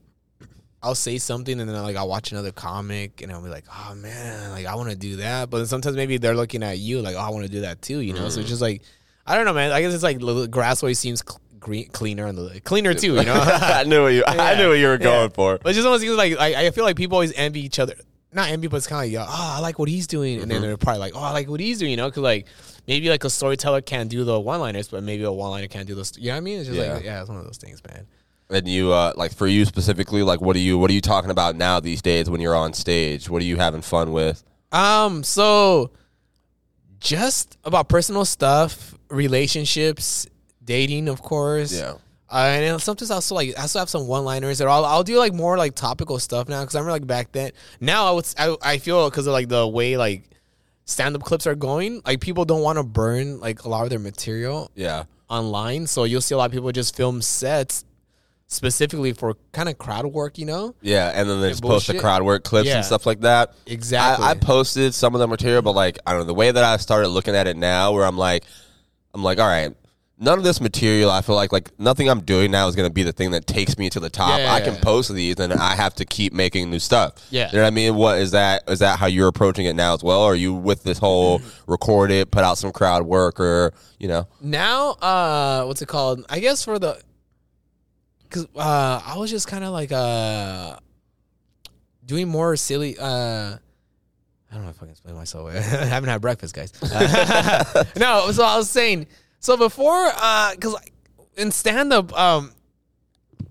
[0.84, 3.96] I'll say something and then like I'll watch another comic and I'll be like, oh
[3.96, 5.50] man, like I want to do that.
[5.50, 7.82] But then sometimes maybe they're looking at you like, oh, I want to do that
[7.82, 8.28] too, you know.
[8.30, 8.42] So Mm.
[8.42, 8.82] it's just like
[9.26, 9.72] I don't know, man.
[9.72, 13.16] I guess it's like the grass always seems cl- green, cleaner and the cleaner too,
[13.16, 13.34] you know.
[13.42, 14.24] I knew what you.
[14.28, 15.36] I knew what you were going Yeah.
[15.36, 15.60] for.
[15.64, 17.94] But it just almost seems like I, I feel like people always envy each other.
[18.34, 20.58] Not envy, but it's kind of like, oh, I like what he's doing, and then
[20.58, 20.68] Mm-hmm.
[20.68, 22.48] they're probably like, oh, I like what he's doing, you know, because like
[22.88, 26.18] maybe like a storyteller can't do the one-liners, but maybe a one-liner can't do those.
[26.18, 26.60] you know what I mean?
[26.60, 26.94] It's just Yeah.
[26.96, 28.08] like, yeah, it's one of those things, man.
[28.54, 31.32] And you, uh, like for you specifically, like what are you what are you talking
[31.32, 33.30] about now these days when you're on stage?
[33.30, 34.44] What are you having fun with?
[34.72, 35.92] Um, so
[37.00, 40.28] just about personal stuff, relationships,
[40.64, 41.74] dating, of course.
[42.30, 45.04] Uh, and sometimes I also like I also have some one liners or I'll, I'll
[45.04, 47.52] do like more like topical stuff now because I remember like back then.
[47.80, 50.24] Now I would I feel because of like the way like
[50.86, 53.90] stand up clips are going, like people don't want to burn like a lot of
[53.92, 55.86] their material yeah, online.
[55.86, 57.86] So you'll see a lot of people just film sets
[58.54, 60.76] specifically for kind of crowd work, you know?
[60.82, 61.12] yeah.
[61.14, 62.78] And then they just post the crowd work clips Yeah.
[62.78, 63.54] and stuff like that.
[63.66, 64.26] Exactly.
[64.26, 66.64] I, I posted some of the material, but like I don't know the way that
[66.64, 68.44] I started looking at it now, where I'm like,
[69.14, 69.76] I'm like, all right,
[70.20, 71.12] none of this material.
[71.12, 73.46] I feel like like nothing I'm doing now is going to be the thing that
[73.46, 74.38] takes me to the top.
[74.40, 77.14] Yeah, yeah, I can post these, and I have to keep making new stuff.
[77.30, 77.48] Yeah.
[77.52, 77.96] you know what I mean.
[77.96, 78.64] What is that?
[78.70, 80.22] Is that how you're approaching it now as well?
[80.22, 84.08] Or are you with this whole record it, put out some crowd work, or you
[84.08, 84.28] know?
[84.42, 87.00] now uh what's it called i guess for the
[88.34, 90.76] because uh i was just kind of like uh
[92.06, 93.58] doing more silly uh
[94.52, 95.50] I don't know if I can explain myself.
[95.56, 96.72] I haven't had breakfast, guys.
[97.96, 99.08] no, so I was saying.
[99.40, 100.12] So before,
[100.52, 100.76] because
[101.36, 102.52] in stand up, um,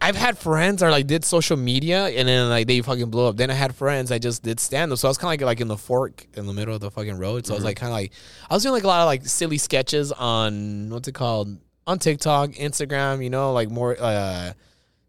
[0.01, 3.37] I've had friends or like did social media and then like they fucking blew up.
[3.37, 4.99] Then I had friends I just did stand up.
[4.99, 6.91] So I was kind of like like in the fork in the middle of the
[6.91, 7.47] fucking road.
[7.47, 8.13] So I was like kind of like
[8.51, 11.99] I was doing like a lot of like silly sketches on what's it called on
[11.99, 13.23] TikTok, Instagram.
[13.23, 14.55] You know, like more uh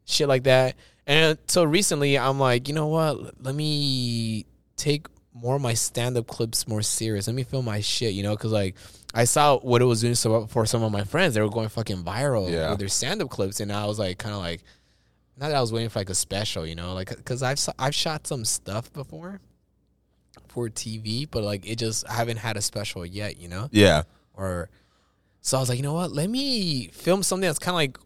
[0.05, 0.75] shit like that.
[1.07, 3.43] And so recently I'm like, you know what?
[3.43, 4.45] Let me
[4.77, 7.27] take more of my stand up clips more serious.
[7.27, 8.13] Let me film my shit.
[8.13, 8.75] You know, because like.
[9.15, 11.35] I saw what it was doing so for some of my friends.
[11.35, 12.71] They were going fucking viral Yeah.
[12.71, 14.63] with their stand up clips, and I was like, kind of like,
[15.37, 17.93] not that I was waiting for like a special, you know, like because I've I've
[17.93, 19.39] shot some stuff before
[20.47, 24.01] for TV, but like it just I haven't had a special yet, you know, Yeah.
[24.33, 24.69] or
[25.41, 27.99] so I was like, you know what, let me film something that's kind of like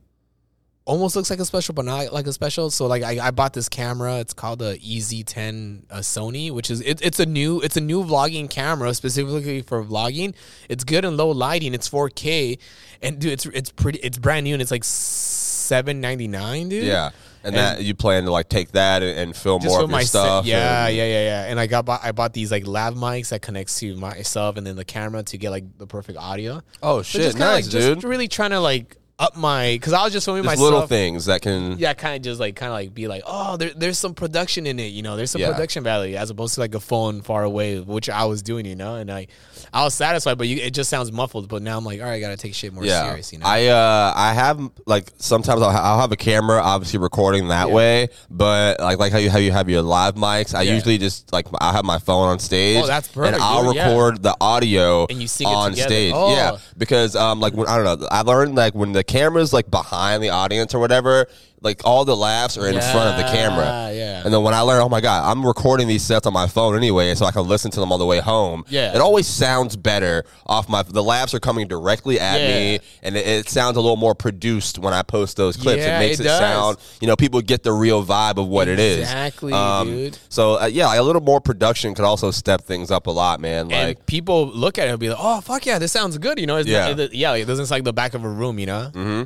[0.87, 2.71] almost looks like a special, but not like a special.
[2.71, 4.19] So like I, I bought this camera.
[4.19, 8.03] It's called the EZ10 uh, Sony, which is it, it's a new it's a new
[8.03, 10.33] vlogging camera specifically for vlogging.
[10.69, 11.73] It's good in low lighting.
[11.73, 12.57] It's 4K,
[13.01, 13.99] and dude, it's it's pretty.
[13.99, 16.85] It's brand new, and it's like seven ninety nine, dude.
[16.85, 17.11] Yeah.
[17.43, 20.03] And, that you plan to like take that and, and film more of your my
[20.03, 20.45] stuff.
[20.45, 21.45] Yeah, and- yeah, yeah, yeah.
[21.45, 24.67] And I got bought, I bought these like lav mics that connects to myself and
[24.67, 26.61] then the camera to get like the perfect audio.
[26.83, 27.95] Oh shit, just nice, like, dude.
[27.95, 30.71] Just really trying to like up my because I was just filming Just myself.
[30.71, 31.77] little things that can.
[31.79, 34.67] Yeah, kind of just like kind of like be like, oh, there, there's some production
[34.67, 35.15] in it, you know.
[35.17, 35.51] There's some Yeah.
[35.51, 38.75] production value as opposed to like a phone far away, which I was doing, you
[38.75, 38.93] know.
[38.95, 39.25] And I,
[39.73, 41.49] I was satisfied, but you, it just sounds muffled.
[41.49, 43.47] But now I'm like, all right, I gotta take shit more Yeah, serious, you know.
[43.47, 47.73] I uh I have like sometimes I'll, I'll have a camera obviously recording that Yeah.
[47.73, 51.33] way, but like like how you how you have your live mics, I usually just
[51.33, 52.83] like I have my phone on stage.
[52.83, 56.13] Oh, that's perfect, and I'll dude, record the audio And you it on stage.
[56.15, 56.35] Oh.
[56.35, 59.71] Yeah, because um like when I don't know, I learned like when the camera's like
[59.71, 61.27] behind the audience or whatever,
[61.61, 63.65] like all the laughs are in front of the camera.
[63.65, 64.21] Yeah, yeah.
[64.23, 66.75] And then when I learned, oh my god, I'm recording these sets on my phone
[66.75, 68.63] anyway, so I can listen to them on the way home.
[68.69, 68.93] Yeah.
[68.93, 70.83] it always sounds better off my.
[70.83, 72.47] The laughs are coming directly at Yeah.
[72.47, 75.81] me, and it, it sounds a little more produced when I post those clips.
[75.81, 78.67] Yeah, it makes it it, sound, you know, people get the real vibe of what
[78.67, 78.99] it is.
[78.99, 80.19] Exactly, Um, dude.
[80.29, 83.39] So uh, yeah, like a little more production could also step things up a lot,
[83.39, 83.71] man.
[83.71, 86.39] and Like people look at it and be like, "Oh fuck yeah, this sounds good,"
[86.39, 86.57] you know.
[86.57, 86.89] It's Yeah.
[86.89, 89.25] it, yeah, it doesn't sound like the back of a room, you know.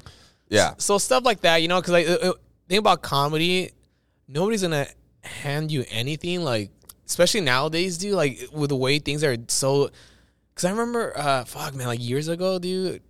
[0.52, 2.34] Yeah, So stuff like that, you know, because like uh, uh,
[2.68, 3.72] think about comedy,
[4.28, 4.86] nobody's gonna
[5.22, 6.72] hand you anything like,
[7.08, 8.16] especially nowadays, dude.
[8.16, 9.90] Like with the way things are so.
[10.50, 13.02] Because I remember, uh, fuck man, like years ago, dude.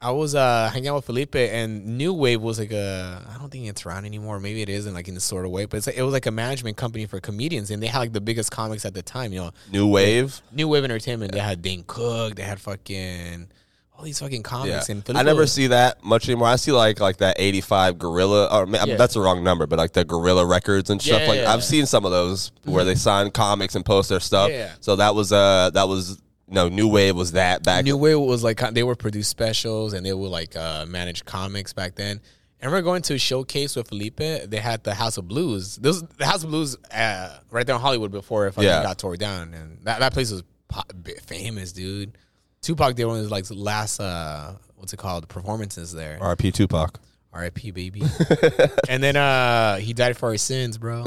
[0.00, 3.50] I was uh hanging out with Felipe, and New Wave was like a I don't
[3.50, 4.38] think it's around anymore.
[4.38, 6.26] Maybe it isn't like in a sort of way, but it's like, it was like
[6.26, 9.32] a management company for comedians, and they had like the biggest comics at the time.
[9.32, 10.42] You know, new wave.
[10.52, 11.32] New Wave Entertainment.
[11.32, 12.36] They had Dane Cook.
[12.36, 13.48] They had fucking
[13.96, 14.88] all these fucking Yeah, comics.
[14.88, 16.48] And I never see that much anymore.
[16.48, 18.96] I see like like that eighty five Gorilla, or Yeah.
[18.96, 21.20] that's the wrong number, but like the Gorilla Records and stuff.
[21.22, 21.64] Yeah, like yeah, I've yeah.
[21.64, 24.50] seen some of those where they sign comics and post their stuff.
[24.50, 24.72] Yeah.
[24.80, 27.84] So that was uh that was no New Wave was that back.
[27.84, 31.72] New Wave was like they were produce specials and they would like uh, manage comics
[31.72, 32.20] back then.
[32.60, 34.16] And we're going to a showcase with Felipe.
[34.16, 35.76] They had the House of Blues.
[35.76, 38.82] This the House of Blues uh, right there in Hollywood before it fucking Yeah.
[38.82, 40.82] got tore down, and that, that place was po-
[41.26, 42.16] famous, dude.
[42.64, 46.18] Tupac did one of his like last uh, what's it called performances there.
[46.20, 46.50] R.P.
[46.50, 46.98] Tupac.
[47.32, 47.72] R.I.P.
[47.72, 48.02] Baby.
[48.88, 51.02] and then uh he died for his sins, bro.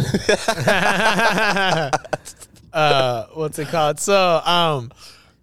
[2.73, 3.99] uh what's it called?
[3.99, 4.91] So um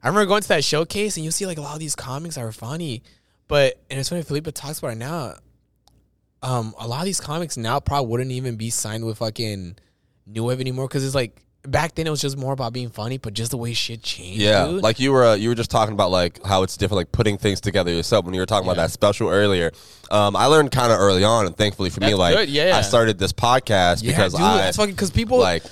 [0.03, 2.37] I remember going to that showcase and you see like a lot of these comics
[2.37, 3.03] are funny.
[3.49, 5.37] But and it's funny Felipe talks about it now.
[6.43, 9.77] Um a lot of these comics now probably wouldn't even be signed with fucking
[10.27, 13.19] New Wave anymore because it's like back then it was just more about being funny,
[13.19, 14.41] but just the way shit changed.
[14.41, 14.83] Yeah, dude.
[14.83, 17.39] like you were uh, you were just talking about like how it's different, like putting
[17.39, 18.25] things together yourself.
[18.25, 19.73] When you were talking about that special earlier,
[20.11, 22.77] um, I learned kind of early on, and thankfully for me, like good, yeah.
[22.77, 25.63] I started this podcast yeah, because dude, I that's fucking because people like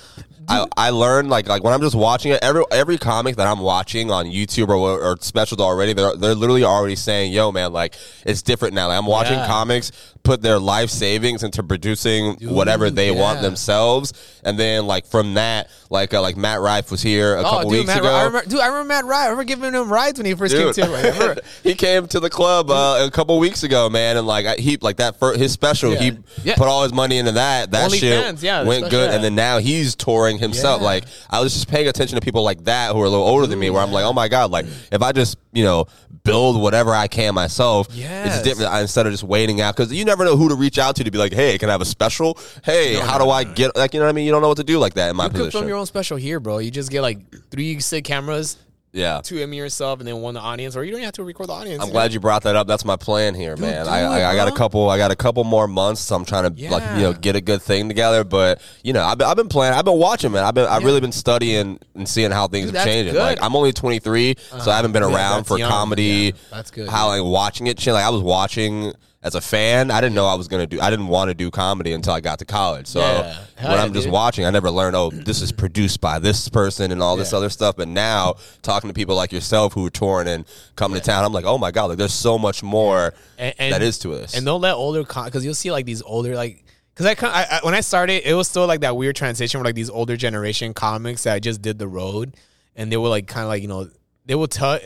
[0.49, 3.59] I, I learned like like when I'm just watching it every every comic that I'm
[3.59, 7.95] watching on YouTube or or specials already they're they're literally already saying yo man like
[8.25, 9.47] it's different now like I'm watching Yeah.
[9.47, 14.13] comics put their life savings into producing whatever they want themselves
[14.45, 17.69] and then like from that like uh, like Matt Rife was here a Oh, couple
[17.71, 19.19] dude, weeks Matt, ago Ri- I remember, dude, I remember Matt Rife.
[19.19, 20.75] I remember giving him rides when he first Dude.
[20.75, 21.43] came to.
[21.63, 24.77] He came to the club uh, a couple weeks ago, man, and like I- he
[24.77, 25.99] like that for his special, Yeah.
[25.99, 26.11] he
[26.43, 26.55] Yeah.
[26.55, 27.71] put all his money into that.
[27.71, 29.15] That Only shit fans, yeah, went good, yeah.
[29.15, 30.79] and then now he's touring himself.
[30.81, 30.85] Yeah.
[30.85, 33.45] Like I was just paying attention to people like that who are a little older
[33.45, 35.85] than me, where I'm like, oh my god, like if I just you know
[36.23, 38.35] build whatever I can myself, Yes.
[38.37, 40.95] it's different instead of just waiting out because you never know who to reach out
[40.95, 42.37] to to be like, hey, can I have a special?
[42.63, 44.25] Hey, how do I get like you know what I mean?
[44.25, 45.51] You don't know what to do like that in my you position.
[45.51, 46.59] film your own special here, bro.
[46.59, 47.19] You just get like
[47.51, 48.57] three sick cameras,
[48.93, 49.21] yeah.
[49.21, 51.53] two Emmy yourself and then one the audience, or you don't have to record the
[51.53, 51.83] audience.
[51.83, 52.67] I'm glad you brought that up.
[52.67, 53.87] That's my plan here, man.
[53.87, 54.89] I, I, I, got a couple.
[54.89, 56.01] I got a couple more months.
[56.01, 56.71] So I'm trying to yeah.
[56.71, 58.23] like you know get a good thing together.
[58.23, 59.73] But you know, I've been, I've been playing.
[59.73, 60.43] I've been watching, man.
[60.43, 63.15] I've been I've really been studying and seeing how things Dude, have changed.
[63.15, 64.59] Like I'm only 23, uh-huh.
[64.61, 65.69] so I haven't been around for young.
[65.69, 66.35] comedy.
[66.51, 66.87] That's good.
[66.87, 70.35] How like watching it, like I was watching as a fan, I didn't know I
[70.35, 70.81] was gonna do.
[70.81, 72.87] I didn't want to do comedy until I got to college.
[72.87, 73.37] So yeah.
[73.57, 74.97] when I'm just watching, I never learned.
[74.97, 77.37] Oh, this is produced by this person and all this yeah.
[77.37, 77.77] other stuff.
[77.77, 81.01] But now talking to people like yourself who are touring and coming yeah.
[81.01, 83.81] to town, I'm like, oh my god, like there's so much more and, and, that
[83.81, 84.35] is to this.
[84.35, 87.59] And don't let older because you'll see like these older like because I, I, I,
[87.63, 90.73] when I started, it was still like that weird transition where like these older generation
[90.73, 92.35] comics that just did the road,
[92.75, 93.89] and they were like kind of like you know
[94.25, 94.79] they will tell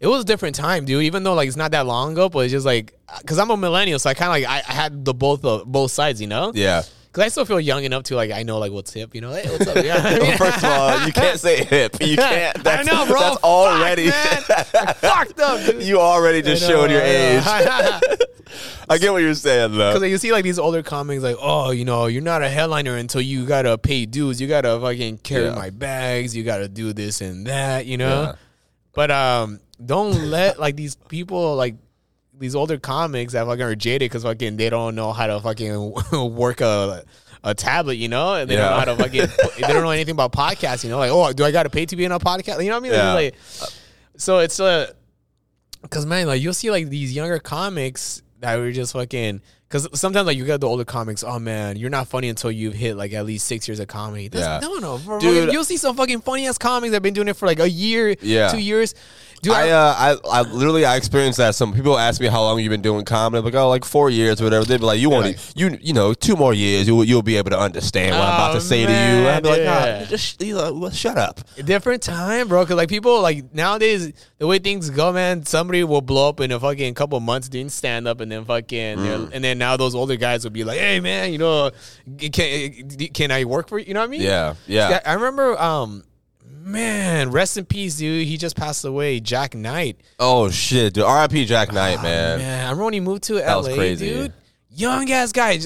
[0.00, 1.04] it was a different time, dude.
[1.04, 3.56] Even though like it's not that long ago, but it's just like because I'm a
[3.56, 6.26] millennial, so I kind of like I, I, had the both of both sides, you
[6.26, 6.52] know.
[6.54, 6.82] Yeah.
[7.06, 9.32] Because I still feel young enough to like I know like what's hip, you know.
[9.32, 9.76] Hey, what's up?
[9.84, 10.18] Yeah.
[10.18, 11.96] well, first of all, you can't say hip.
[12.00, 12.62] You can't.
[12.62, 13.20] That's, I know, bro.
[13.20, 14.66] That's already Fuck,
[14.98, 15.64] fucked up.
[15.66, 15.82] Dude.
[15.82, 17.42] You already just showed your age.
[18.90, 19.90] I get what you're saying though.
[19.90, 22.48] Because like, you see like these older comics like, oh, you know, you're not a
[22.48, 24.40] headliner until you gotta pay dues.
[24.40, 25.54] You gotta fucking carry yeah.
[25.54, 26.36] my bags.
[26.36, 27.86] You gotta do this and that.
[27.86, 28.22] You know.
[28.22, 28.34] Yeah.
[28.92, 31.76] But um, don't let like these people like
[32.38, 35.94] these older comics that fucking are jaded because fucking they don't know how to fucking
[36.34, 37.04] work a
[37.44, 38.62] a tablet, you know, and they yeah.
[38.62, 40.84] don't know how to fucking they don't know anything about podcasting.
[40.84, 42.62] You know, like oh, do I got to pay to be in a podcast?
[42.62, 42.92] You know what I mean?
[42.92, 43.12] Yeah.
[43.12, 43.34] Like,
[44.16, 44.86] so it's a uh,
[45.82, 50.26] because man, like you'll see like these younger comics that were just fucking because sometimes
[50.26, 53.12] like you get the older comics, oh man, you're not funny until you've hit like
[53.12, 54.28] at least six years of comedy.
[54.28, 54.66] That's, yeah.
[54.66, 55.52] No, no, bro, dude.
[55.52, 58.16] You'll see some fucking funny ass comics that've been doing it for like a year,
[58.22, 58.48] yeah.
[58.48, 58.94] two years.
[59.42, 61.54] Dude, I, uh, I, I literally I experienced that.
[61.54, 63.38] Some people ask me how long you've been doing comedy.
[63.38, 64.64] I'm like, oh, like four years or whatever.
[64.64, 67.36] They'd be like, you want like, you you know two more years, you'll you'll be
[67.36, 69.28] able to understand what oh, I'm about to oh, say man, to you.
[69.28, 71.40] I'd be like, nah, just you know, shut up.
[71.64, 72.64] Different time, bro.
[72.66, 76.50] Cause like people like nowadays, the way things go, man, somebody will blow up in
[76.50, 79.30] a fucking couple months doing stand up, and then fucking, mm.
[79.32, 81.70] and then now those older guys will be like, hey man, you know,
[82.32, 83.86] can can I work for you?
[83.86, 84.22] You know what I mean?
[84.22, 85.00] Yeah, yeah.
[85.04, 86.04] I remember um
[86.68, 88.26] Man, rest in peace, dude.
[88.26, 89.20] He just passed away.
[89.20, 89.96] Jak Knight.
[90.18, 91.04] Oh shit, dude.
[91.04, 91.46] R.I.P.
[91.46, 92.38] Jak Knight, oh, man.
[92.40, 94.34] Man, I remember when he moved to that LA, dude.
[94.70, 95.60] Young ass guy,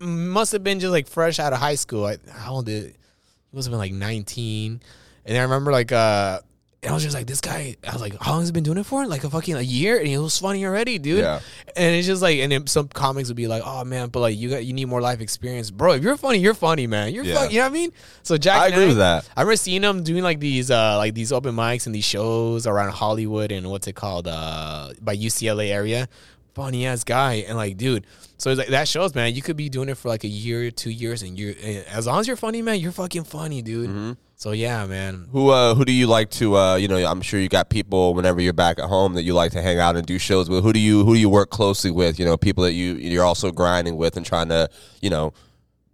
[0.00, 2.06] must have been just like fresh out of high school.
[2.06, 2.84] I, how old did?
[2.92, 4.80] He must have been like nineteen.
[5.26, 6.40] And I remember like uh
[6.82, 7.76] and I was just like, this guy.
[7.86, 9.06] I was like, how long has he been doing it for?
[9.06, 11.20] Like a fucking a year, and it was funny already, dude.
[11.20, 11.38] Yeah.
[11.76, 14.36] And it's just like, and then some comics would be like, oh man, but like
[14.36, 15.92] you got you need more life experience, bro.
[15.92, 17.14] If you're funny, you're funny, man.
[17.14, 17.36] You're yeah.
[17.36, 17.54] funny.
[17.54, 17.92] You know what I mean?
[18.24, 19.28] So Jack, I agree with that.
[19.36, 22.66] I remember seeing him doing like these uh like these open mics and these shows
[22.66, 26.08] around Hollywood and what's it called uh by UCLA area.
[26.54, 28.06] Funny ass guy, and like, dude.
[28.38, 29.34] So it's like that shows, man.
[29.34, 31.54] You could be doing it for like a year, two years, and you're
[31.88, 32.80] as long as you're funny, man.
[32.80, 33.88] You're fucking funny, dude.
[33.88, 34.12] Mm-hmm.
[34.42, 35.28] So yeah, man.
[35.30, 36.96] Who uh, who do you like to uh, you know?
[36.96, 39.78] I'm sure you got people whenever you're back at home that you like to hang
[39.78, 40.64] out and do shows with.
[40.64, 42.18] Who do you who do you work closely with?
[42.18, 44.68] You know, people that you you're also grinding with and trying to
[45.00, 45.32] you know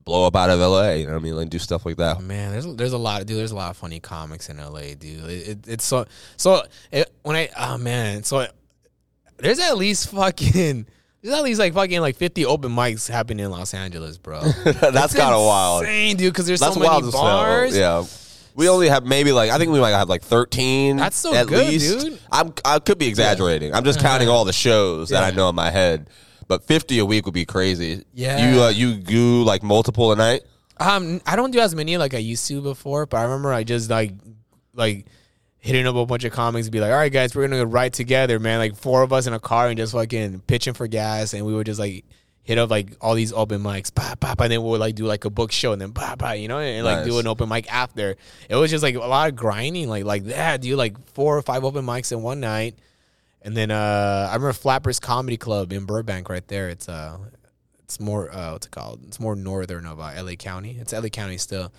[0.06, 0.92] blow up out of LA.
[0.92, 1.36] You know what I mean?
[1.36, 2.22] Like do stuff like that.
[2.22, 3.36] Man, there's there's a lot, dude.
[3.36, 5.24] There's a lot of funny comics in LA, dude.
[5.28, 6.06] It, it, it's so
[6.38, 8.46] so it, when I oh man, so
[9.36, 10.86] there's at least fucking.
[11.20, 14.40] There's at least like fucking like 50 open mics happening in Los Angeles, bro.
[14.64, 16.32] That's kind of wild, insane, dude.
[16.32, 17.76] Because there's That's so many bars.
[17.76, 18.04] Yeah.
[18.58, 20.96] We only have maybe like I think we might have like thirteen.
[20.96, 22.00] That's so at good, least.
[22.06, 22.18] dude.
[22.32, 23.72] I'm I could be exaggerating.
[23.72, 26.10] I'm just counting all the shows that I know in my head.
[26.48, 28.04] But fifty a week would be crazy.
[28.12, 28.52] Yeah.
[28.52, 30.42] You uh, you do like multiple a night.
[30.80, 33.62] Um, I don't do as many like I used to before, but I remember I
[33.62, 34.14] just like
[34.74, 35.06] like
[35.58, 37.70] hitting up a bunch of comics and be like, all right, guys, we're gonna go
[37.70, 38.58] ride together, man.
[38.58, 41.54] Like four of us in a car and just fucking pitching for gas, and we
[41.54, 42.04] would just like
[42.48, 45.26] hit up like all these open mics, bah, bah, and then we'll like do like
[45.26, 47.06] a book show and then bah, bah, you know, and like nice.
[47.06, 48.16] do an open mic after.
[48.48, 50.78] It was just like a lot of grinding, like like that, dude.
[50.78, 52.78] Like four or five open mics in one night,
[53.42, 56.70] and then uh I remember Flappers Comedy Club in Burbank, right there.
[56.70, 57.18] It's uh,
[57.82, 59.02] it's more uh, what's it called?
[59.06, 60.78] It's more northern of uh, LA County.
[60.80, 61.70] It's LA County still,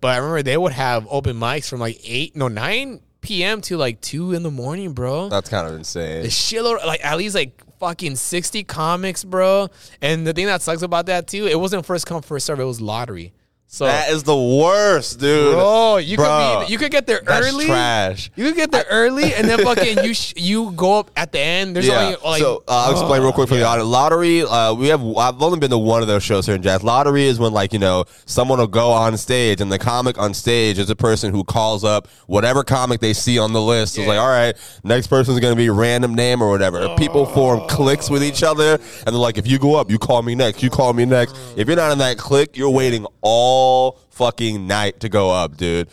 [0.00, 3.60] but I remember they would have open mics from like eight, no nine p.m.
[3.62, 5.28] to like two in the morning, bro.
[5.28, 6.22] That's kind of insane.
[6.22, 9.68] The shitload, like at least like fucking 60 comics, bro.
[10.00, 12.60] And the thing that sucks about that too, it wasn't first come first serve.
[12.60, 13.32] It was lottery.
[13.72, 15.54] So that is the worst, dude.
[15.54, 17.64] Bro, you Bro, could be, you could get there that's early.
[17.64, 18.30] Trash.
[18.36, 21.38] You could get there early, and then fucking you sh- you go up at the
[21.38, 21.74] end.
[21.74, 22.02] There's yeah.
[22.02, 22.42] only like.
[22.42, 23.88] So uh, I'll explain real quick for the audience.
[23.88, 24.42] Lottery.
[24.42, 25.02] Uh, we have.
[25.16, 26.84] I've only been to one of those shows here in Jax.
[26.84, 30.34] Lottery is when like you know someone will go on stage, and the comic on
[30.34, 33.96] stage is a person who calls up whatever comic they see on the list.
[33.96, 34.02] Yeah.
[34.02, 34.54] It's like, all right,
[34.84, 36.80] next person's gonna be random name or whatever.
[36.80, 36.96] Oh.
[36.96, 40.20] People form cliques with each other, and they're like, if you go up, you call
[40.20, 40.62] me next.
[40.62, 41.34] You call me next.
[41.56, 43.61] If you're not in that clique, you're waiting all
[44.10, 45.88] fucking night to go up, dude.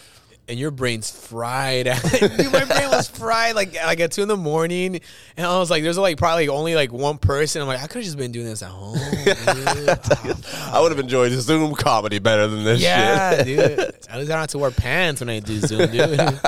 [0.47, 1.85] and your brain's fried.
[2.19, 4.99] Dude, my brain was fried like like at two in the morning,
[5.37, 7.97] and I was like, "There's like probably only like one person." I'm like, I could
[7.97, 8.97] have just been doing this at home.
[8.97, 13.45] I would have enjoyed Zoom comedy better than this yeah, shit.
[13.45, 13.59] dude.
[13.59, 16.19] At least I don't have to wear pants when I do Zoom, dude.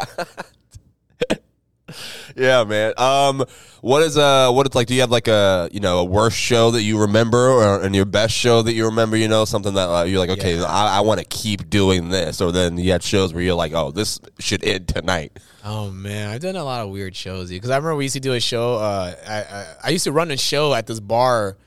[2.35, 2.93] Yeah, man.
[2.97, 3.45] Um,
[3.81, 4.87] what is uh, what it's like?
[4.87, 7.95] Do you have like a you know a worst show that you remember, or and
[7.95, 9.17] your best show that you remember?
[9.17, 10.65] You know, something that uh, you're like, okay, Yeah.
[10.65, 13.73] I, I want to keep doing this, or then you had shows where you're like,
[13.73, 15.37] oh, this should end tonight.
[15.63, 18.19] Oh man, I've done a lot of weird shows because I remember we used to
[18.19, 18.75] do a show.
[18.75, 21.57] Uh, I, I I used to run a show at this bar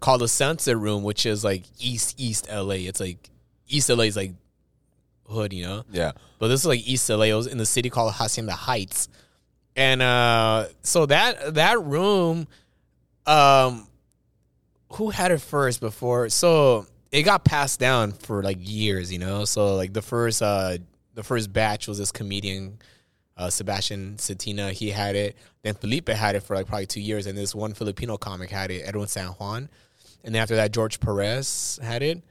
[0.00, 2.74] called the Sunset Room, which is like East East LA.
[2.86, 3.30] It's like
[3.68, 4.32] East LA is like
[5.28, 5.84] hood, you know.
[5.90, 7.24] Yeah, But this is like East LA.
[7.24, 9.08] It was in the city called Hacienda Heights,
[9.76, 12.48] and uh, so that that room,
[13.26, 13.86] um,
[14.92, 16.30] who had it first before?
[16.30, 19.44] So it got passed down for like years, you know.
[19.44, 20.78] So like the first uh
[21.14, 22.78] the first batch was this comedian.
[23.38, 25.36] Uh, Sebastian Satina, he had it.
[25.62, 28.70] Then Felipe had it for like probably two years, and this one Filipino comic had
[28.70, 29.68] it, Edwin San Juan.
[30.24, 32.22] And then after that, George Perez had it.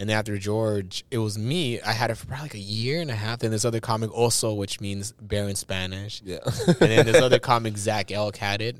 [0.00, 1.80] And after George, it was me.
[1.80, 3.40] I had it for probably like a year and a half.
[3.40, 6.22] Then this other comic also, which means bear in Spanish.
[6.24, 6.38] yeah.
[6.66, 8.76] And then this other comic, Zach Elk, had it.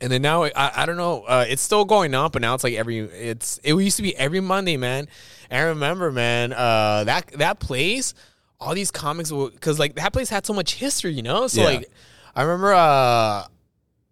[0.00, 0.50] And then now I,
[0.82, 1.22] I don't know.
[1.22, 2.98] Uh, it's still going on, but now it's like every.
[2.98, 5.06] It's it used to be every Monday, man.
[5.48, 8.12] And I remember, man, uh, that that place,
[8.60, 11.46] all these comics, because like that place had so much history, you know.
[11.46, 11.66] So Yeah.
[11.68, 11.90] like,
[12.34, 13.44] I remember, uh,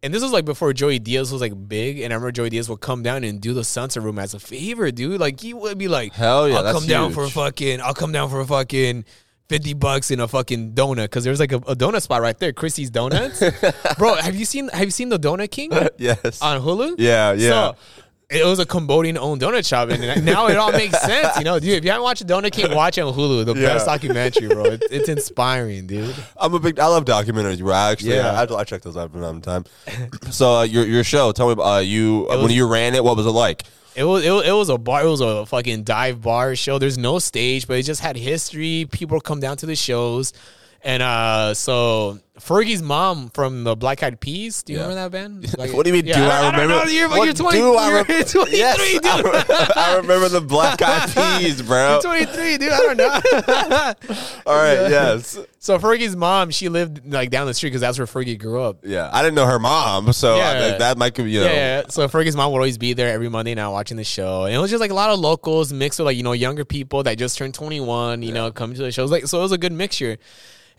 [0.04, 2.68] and this was like before Joey Diaz was like big, and I remember Joey Diaz
[2.68, 5.18] would come down and do the Sunset Room as a favor, dude.
[5.18, 8.12] Like he would be like, Hell yeah, I'll come down for a fucking, I'll come
[8.12, 9.04] down for a fucking."
[9.50, 12.54] 50 bucks in a fucking donut because there's like a, a donut spot right there
[12.54, 13.42] Chrissy's Donuts
[13.98, 16.40] bro have you seen have you seen the Donut King yes.
[16.40, 17.50] on Hulu yeah, yeah.
[17.50, 17.76] so
[18.30, 21.36] it was a Cambodian owned donut shop, and now it all makes sense.
[21.38, 21.70] You know, dude.
[21.78, 23.44] If you haven't watched Donut King, watch it on Hulu.
[23.44, 23.74] The Yeah.
[23.74, 24.64] best documentary, bro.
[24.64, 26.14] It, it's inspiring, dude.
[26.36, 26.78] I'm a big.
[26.78, 27.72] I love documentaries, bro.
[27.74, 28.32] I actually, Yeah.
[28.48, 29.50] I, I check those out from time to
[29.90, 30.10] time.
[30.30, 33.04] so uh, your your show, tell me about uh, you uh, when you ran it.
[33.04, 33.64] What was it like?
[33.96, 35.04] It was it, was- it was a bar.
[35.04, 36.78] It was a fucking dive bar show.
[36.78, 38.86] There's no stage, but it just had history.
[38.90, 40.32] People come down to the shows,
[40.82, 44.64] and uh, so Fergie's mom from the Black Eyed Peas.
[44.64, 44.86] Do you Yeah.
[44.88, 45.54] remember that band?
[45.58, 46.06] Like- What do you mean?
[46.06, 46.84] Yeah, do I, I remember?
[46.84, 49.06] know, you're- what you're 20 do I you're rem- 23, yes, dude.
[49.06, 52.00] I, re- I remember the Black Eyed Peas, bro.
[52.02, 52.72] 23, dude.
[52.72, 54.14] I don't know.
[54.46, 58.06] All right, yes, so Fergie's mom, she lived like down the street because that's where
[58.06, 58.78] Fergie grew up.
[58.82, 59.08] yeah.
[59.12, 60.50] I didn't know her mom, so Yeah.
[60.50, 61.46] I, that, that might be you know.
[61.46, 61.82] Yeah.
[61.88, 64.44] So Fergie's mom would always be there every Monday night watching the show.
[64.44, 66.64] And it was just like a lot of locals mixed with like, you know, younger
[66.64, 69.10] people that just turned 21, you know, coming to the shows.
[69.12, 70.18] Like so it was a good mixture.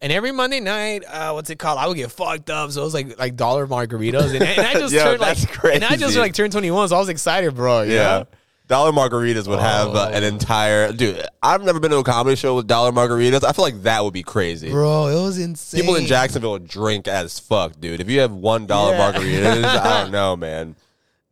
[0.06, 1.80] And every Monday night, uh, what's it called?
[1.80, 2.70] I would get fucked up.
[2.70, 4.36] So it was like like dollar margaritas.
[4.36, 6.96] And, and I just Yo, turned like that's and I just like turned 21, so
[6.96, 7.82] I was excited, bro.
[7.82, 8.04] you Yeah.
[8.04, 8.28] know?
[8.68, 10.28] Dollar margaritas would have uh, an Oh.
[10.28, 11.26] entire dude.
[11.42, 13.44] I've never been to a comedy show with dollar margaritas.
[13.44, 14.70] I feel like that would be crazy.
[14.70, 15.82] Bro, it was insane.
[15.82, 18.00] People in Jacksonville drink as fuck, dude.
[18.00, 19.12] If you have one dollar Yeah.
[19.12, 20.76] margaritas, I don't know, man.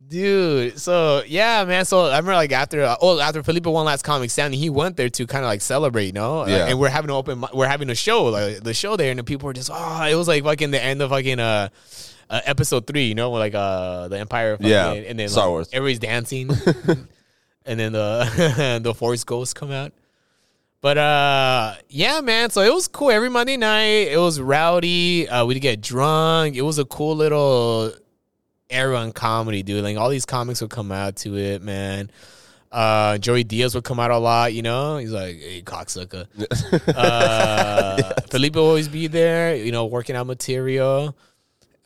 [0.06, 1.84] Dude, so yeah, man.
[1.84, 4.96] So I remember like after uh, oh after Felipe won Last Comic Standing, he went
[4.96, 6.40] there to kind of like celebrate, you know.
[6.42, 6.66] Uh, Yeah.
[6.66, 9.24] and we're having an open, we're having a show, like the show there, and the
[9.24, 11.68] people were just oh, it was like fucking the end of fucking uh,
[12.28, 15.50] uh episode three, you know, like uh the Empire, fucking, Yeah, and then Star like,
[15.50, 15.68] Wars.
[15.72, 16.50] everybody's dancing,
[17.64, 19.92] and then the the Force Ghosts come out.
[20.82, 22.50] But uh, yeah, man.
[22.50, 24.08] So it was cool every Monday night.
[24.12, 25.26] It was rowdy.
[25.26, 26.56] Uh, we'd get drunk.
[26.56, 27.94] It was a cool little
[28.70, 29.82] era in comedy, dude.
[29.84, 32.10] Like all these comics would come out to it, man.
[32.72, 34.96] Uh, Joey Diaz would come out a lot, you know.
[34.96, 36.26] He's like, "Hey, cocksucker."
[36.96, 41.16] uh, Felipe would always be there, you know, working out material.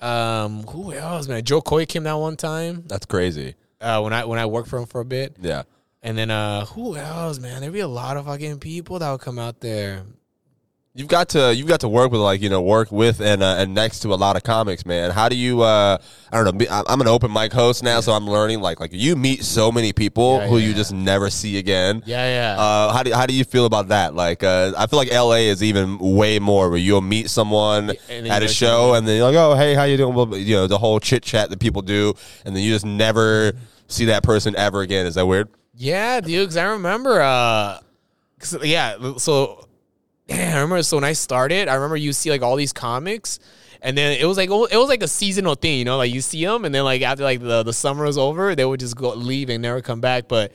[0.01, 1.43] Um, who else, man?
[1.45, 3.55] Jo Koy came out one time That's crazy.
[3.81, 5.37] uh, when I when I worked for him for a bit.
[5.41, 5.65] Yeah.
[6.03, 7.61] And then uh who else, man?
[7.61, 10.05] There'd be a lot of fucking people that would come out there.
[10.99, 13.55] You've got to you've got to work with like you know work with and uh,
[13.59, 15.13] and next to a lot of comics, man.
[15.13, 15.63] How do you?
[15.63, 15.99] uh
[16.33, 16.67] I don't know.
[16.89, 18.61] I'm an open mic host now, so I'm learning.
[18.61, 20.67] Like like you meet so many people Yeah, who yeah.
[20.67, 22.03] you just never see again.
[22.05, 22.27] Yeah,
[22.57, 22.61] yeah.
[22.61, 24.17] Uh, how do how do you feel about that?
[24.17, 28.43] Like, uh, I feel like LA is even way more where you'll meet someone at
[28.43, 30.79] a show, and then you're like, "Oh, hey, how you doing?" Well, You know, the
[30.79, 33.53] whole chit chat that people do, and then you just never
[33.87, 35.07] see that person ever again.
[35.07, 35.49] Is that weird?
[35.77, 36.41] Yeah, dude.
[36.41, 37.79] Because I remember, uh,
[38.63, 38.97] yeah.
[39.19, 39.65] So,
[40.29, 40.83] yeah, I remember.
[40.83, 43.39] So when I started, I remember you see like all these comics,
[43.81, 45.97] and then it was like it was like a seasonal thing, you know.
[45.97, 48.65] Like you see them, and then like after like the the summer was over, they
[48.65, 50.29] would just go leave and never come back.
[50.29, 50.53] But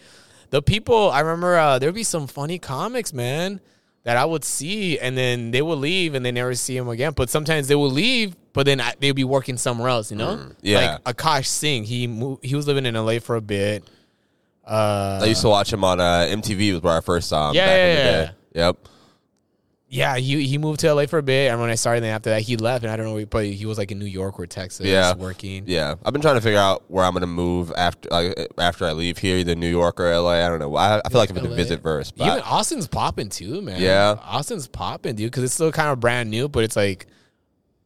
[0.51, 3.59] the people, I remember uh, there'd be some funny comics, man,
[4.03, 7.13] that I would see, and then they would leave, and they never see them again.
[7.15, 10.51] But sometimes they would leave, but then I, they'd be working somewhere else, you know.
[10.61, 10.99] yeah.
[11.05, 13.83] Like Akaash Singh, he moved, he was living in LA for a bit.
[14.65, 16.73] Uh, I used to watch him on uh, MTV.
[16.73, 17.55] Was where I first saw him.
[17.55, 18.25] Yeah, back in yeah, the yeah.
[18.25, 18.31] day.
[18.53, 18.77] Yep.
[19.93, 22.31] Yeah, he he moved to LA for a bit, and when I started, then after
[22.31, 24.47] that he left, and I don't know, but he was like in New York or
[24.47, 25.13] Texas, Yeah.
[25.13, 25.65] working.
[25.67, 28.93] Yeah, I've been trying to figure out where I'm gonna move after like, after I
[28.93, 30.43] leave here, either New York or LA.
[30.43, 30.75] I don't know.
[30.75, 32.13] I, I feel like I'm gonna visit first.
[32.15, 33.79] Even Austin's popping too, man.
[33.79, 34.17] Yeah.
[34.23, 37.05] Austin's popping, dude, because it's still kind of brand new, but it's like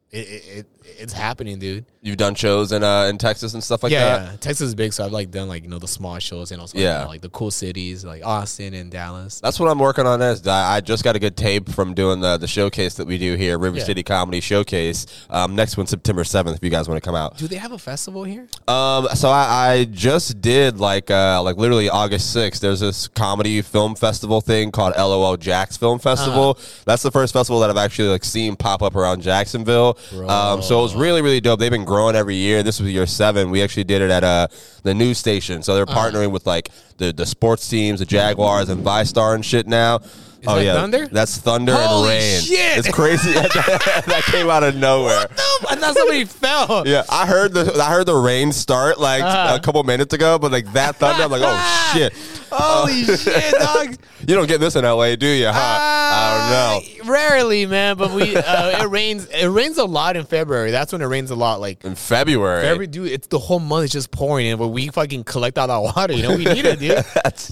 [0.10, 1.86] it, it, it it's happening, dude.
[2.02, 4.32] you've done shows in uh in Texas and stuff like yeah, that.
[4.32, 6.62] yeah, Texas is big, so I've like done like you know the small shows and
[6.62, 7.00] also like, Yeah.
[7.00, 9.40] you know, like the cool cities like Austin and Dallas.
[9.42, 10.22] That's what I'm working on.
[10.22, 13.18] Is I I just got a good tape from doing the the showcase that we
[13.18, 13.84] do here, River Yeah.
[13.84, 15.06] City Comedy Showcase.
[15.30, 16.56] Um, next one September 7th.
[16.56, 17.38] If you guys want to come out.
[17.38, 18.48] Do they have a festival here?
[18.68, 22.60] Um, so I, I just did like uh like literally August 6th.
[22.60, 26.52] There's this comedy film festival thing called LOL Jax Film Festival.
[26.52, 26.82] Uh-huh.
[26.86, 29.98] That's the first festival that I've actually like seen pop up around Jacksonville.
[30.28, 31.60] Um, so it was really really dope.
[31.60, 32.64] They've been growing every year.
[32.64, 33.50] This was year seven.
[33.52, 34.48] We actually did it at uh
[34.84, 35.64] the news station.
[35.64, 36.10] So they're Uh-huh.
[36.12, 40.00] partnering with like the the sports teams, the Jaguars and VyStar and shit now.
[40.48, 41.08] Oh yeah, Thunder?
[41.08, 42.42] That's Thunder Holy and Rain.
[42.42, 42.78] shit!
[42.80, 43.32] It's crazy.
[43.34, 45.28] that came out of nowhere.
[45.70, 46.88] I thought somebody fell.
[46.88, 49.56] Yeah, I heard the I heard the rain start like Uh-huh.
[49.56, 52.14] a couple minutes ago, but like that thunder, I'm like, oh shit!
[52.52, 53.96] Holy shit, dog!
[54.28, 55.48] You don't get this in LA, do you?
[55.48, 55.54] Huh?
[55.54, 57.04] I don't know.
[57.04, 59.26] Uh, Rarely, man, but we uh, it rains.
[59.28, 60.72] It rains a lot in February.
[60.72, 61.62] That's when it rains a lot.
[61.62, 64.88] Like In February, February, dude, it's the whole month is just pouring in, but we
[64.90, 66.14] fucking collect all that water.
[66.14, 67.04] You know, we need it, dude.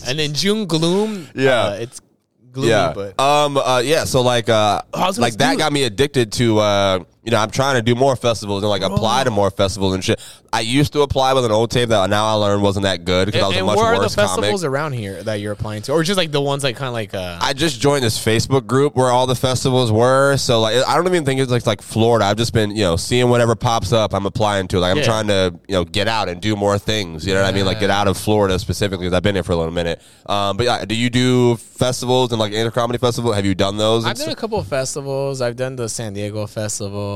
[0.08, 1.28] and then June gloom.
[1.36, 1.64] Yeah.
[1.64, 2.02] uh, it's
[2.56, 4.06] gloomy, yeah, but um, uh, yeah.
[4.06, 6.60] So like, uh, gonna like that got me addicted to.
[6.60, 9.94] Uh, you know, I'm trying to do more festivals and like apply to more festivals
[9.96, 10.22] and shit.
[10.54, 13.26] I used to apply with an old tape that now I learned wasn't that good
[13.26, 14.30] because I was a and much where are the worse comic.
[14.30, 16.94] festivals around here that you're applying to, or just like the ones like kind of
[16.94, 20.38] like uh, I just joined this Facebook group where all the festivals were.
[20.38, 22.26] So like, I don't even think it's like like Florida.
[22.26, 24.14] I've just been you know seeing whatever pops up.
[24.14, 24.80] I'm applying to.
[24.80, 25.04] Like I'm Yeah.
[25.04, 27.26] trying to you know get out and do more things.
[27.28, 27.66] You know what I mean?
[27.66, 29.06] Like get out of Florida specifically.
[29.08, 30.02] Because I've been here for a little minute.
[30.28, 33.34] Um, but yeah, do you do festivals and like inter comedy festival?
[33.34, 34.06] Have you done those?
[34.06, 35.42] I've done a couple of festivals.
[35.42, 37.15] I've done the San Diego festival,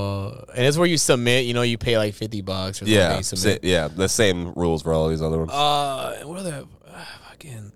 [0.56, 1.45] and it's where you submit.
[1.45, 2.93] You know, you pay like fifty bucks or something.
[2.95, 3.88] yeah, sa- yeah.
[3.88, 5.52] The same rules for all these other ones.
[5.52, 7.72] Uh, what other uh, fucking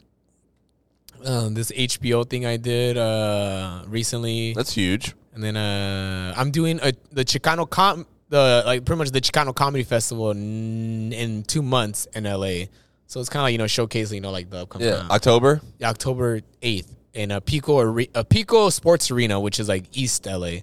[1.25, 5.13] um, this HBO thing I did uh recently, That's huge.
[5.33, 9.53] and then uh I'm doing a the Chicano com the like pretty much the Chicano
[9.55, 12.65] Comedy Festival in, in two months in LA.
[13.07, 15.61] So it's kind of like you know showcasing you know like the upcoming Yeah, October.
[15.81, 20.57] October 8th in a Pico a Pico Sports Arena, which is like East LA.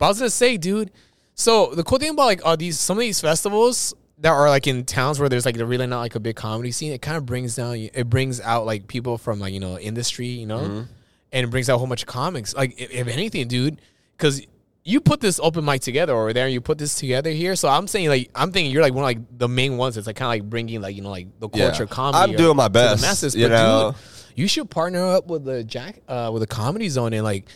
[0.00, 0.90] But I was gonna say, dude.
[1.34, 4.66] So the cool thing about like all these some of these festivals that are like
[4.66, 7.24] in towns where there's like really not like a big comedy scene, it kind of
[7.24, 10.82] brings down it brings out like people from like you know industry, you know, Mm-hmm.
[11.32, 12.54] and it brings out a whole bunch of comics.
[12.54, 13.80] Like if, if anything, dude,
[14.16, 14.44] because
[14.84, 17.54] you put this open mic together over there, and you put this together here.
[17.54, 19.94] So I'm saying like I'm thinking you're like one of like the main ones.
[19.94, 21.68] that's like kind of like bringing like you know like the Yeah.
[21.68, 22.32] culture comedy.
[22.32, 23.92] I'm doing my to the best, masses, you but know?
[23.92, 27.46] dude, you should partner up with the Jack uh with the comedy zone and like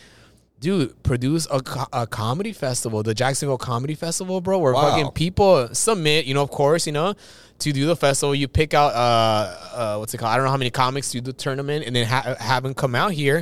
[0.59, 4.89] dude produce a, a comedy festival the jacksonville comedy festival bro where Wow.
[4.91, 7.13] fucking people submit you know of course you know
[7.59, 10.51] to do the festival you pick out uh uh what's it called i don't know
[10.51, 13.37] how many comics to do the tournament and then ha- have them come out here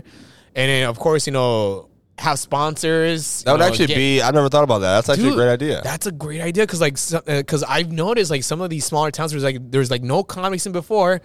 [0.56, 1.88] and then of course you know
[2.20, 4.22] have sponsors That would know, actually get- be.
[4.22, 4.94] I never thought about that.
[4.94, 5.82] That's actually Dude, a great idea.
[5.84, 6.94] That's a great idea because like
[7.26, 10.68] because I've noticed like some of these smaller towns there's like there's like no comics
[10.68, 11.22] in before.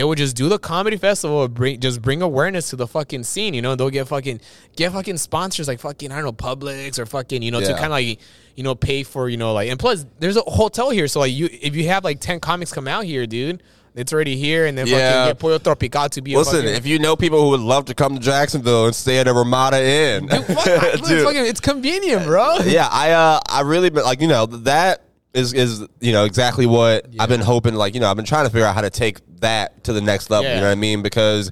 [0.00, 3.52] They would just do the comedy festival, bring just bring awareness to the fucking scene.
[3.52, 4.40] You know, they'll get fucking
[4.74, 7.84] get fucking sponsors like fucking I don't know Publix or fucking you know to kind
[7.84, 8.18] of like
[8.56, 11.34] you know pay for you know like and plus there's a hotel here, so like
[11.34, 13.62] you if you have like ten comics come out here, dude.
[13.94, 15.10] It's already here, and then Yeah.
[15.24, 16.34] fucking get Pollo Tropical to be.
[16.34, 19.28] Listen, if you know people who would love to come to Jacksonville and stay at
[19.28, 21.24] a Ramada Inn, Dude, fuck, I- it's, Dude.
[21.24, 22.56] fucking, it's convenient, bro.
[22.64, 25.02] yeah, I uh, I really been like you know that
[25.34, 27.74] is is you know exactly what I've been hoping.
[27.74, 30.00] Like you know, I've been trying to figure out how to take that to the
[30.00, 30.48] next level.
[30.50, 31.02] You know what I mean?
[31.02, 31.50] Because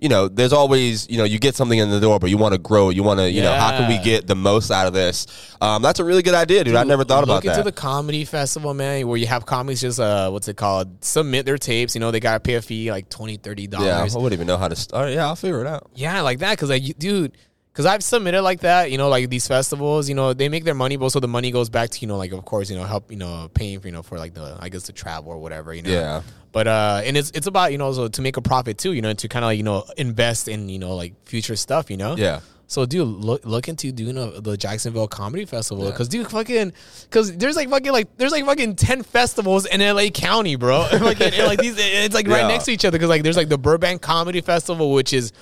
[0.00, 2.52] you know, there's always you know you get something in the door, but you want
[2.52, 2.90] to grow.
[2.90, 5.26] You want to you know how can we get the most out of this?
[5.60, 6.76] Um, that's a really good idea, dude.
[6.76, 7.64] I never thought about Look into that.
[7.64, 11.04] the comedy festival, man, where you have comics just uh, what's it called?
[11.04, 11.96] Submit their tapes.
[11.96, 13.98] You know, they gotta pay a fee like 20 30 yeah.
[13.98, 15.10] I wouldn't even know how to start.
[15.12, 15.90] Yeah, I'll figure it out.
[15.94, 16.56] Yeah, like that.
[16.58, 17.36] Cause like, you- dude,
[17.78, 18.90] cause I've submitted like that.
[18.90, 20.08] You know, like these festivals.
[20.08, 22.16] You know, they make their money, but also the money goes back to you know,
[22.16, 24.56] like of course, you know, help you know, paying for you know for like the
[24.60, 25.72] I guess the travel or whatever.
[25.72, 25.90] You know.
[25.90, 26.22] Yeah.
[26.50, 28.92] But uh, and it's it's about you know so to make a profit too.
[28.92, 31.88] You know, to kind of like, you know invest in you know like future stuff.
[31.90, 32.16] You know.
[32.16, 32.40] Yeah.
[32.70, 36.74] So, dude, look look into doing a, the Jacksonville Comedy Festival because, dude, fucking,
[37.04, 40.80] because there's like fucking like there's like fucking ten festivals in LA County, bro.
[41.00, 43.48] like, and, like these, it's like right next to each other because like there's like
[43.48, 45.32] the Burbank Comedy Festival, which is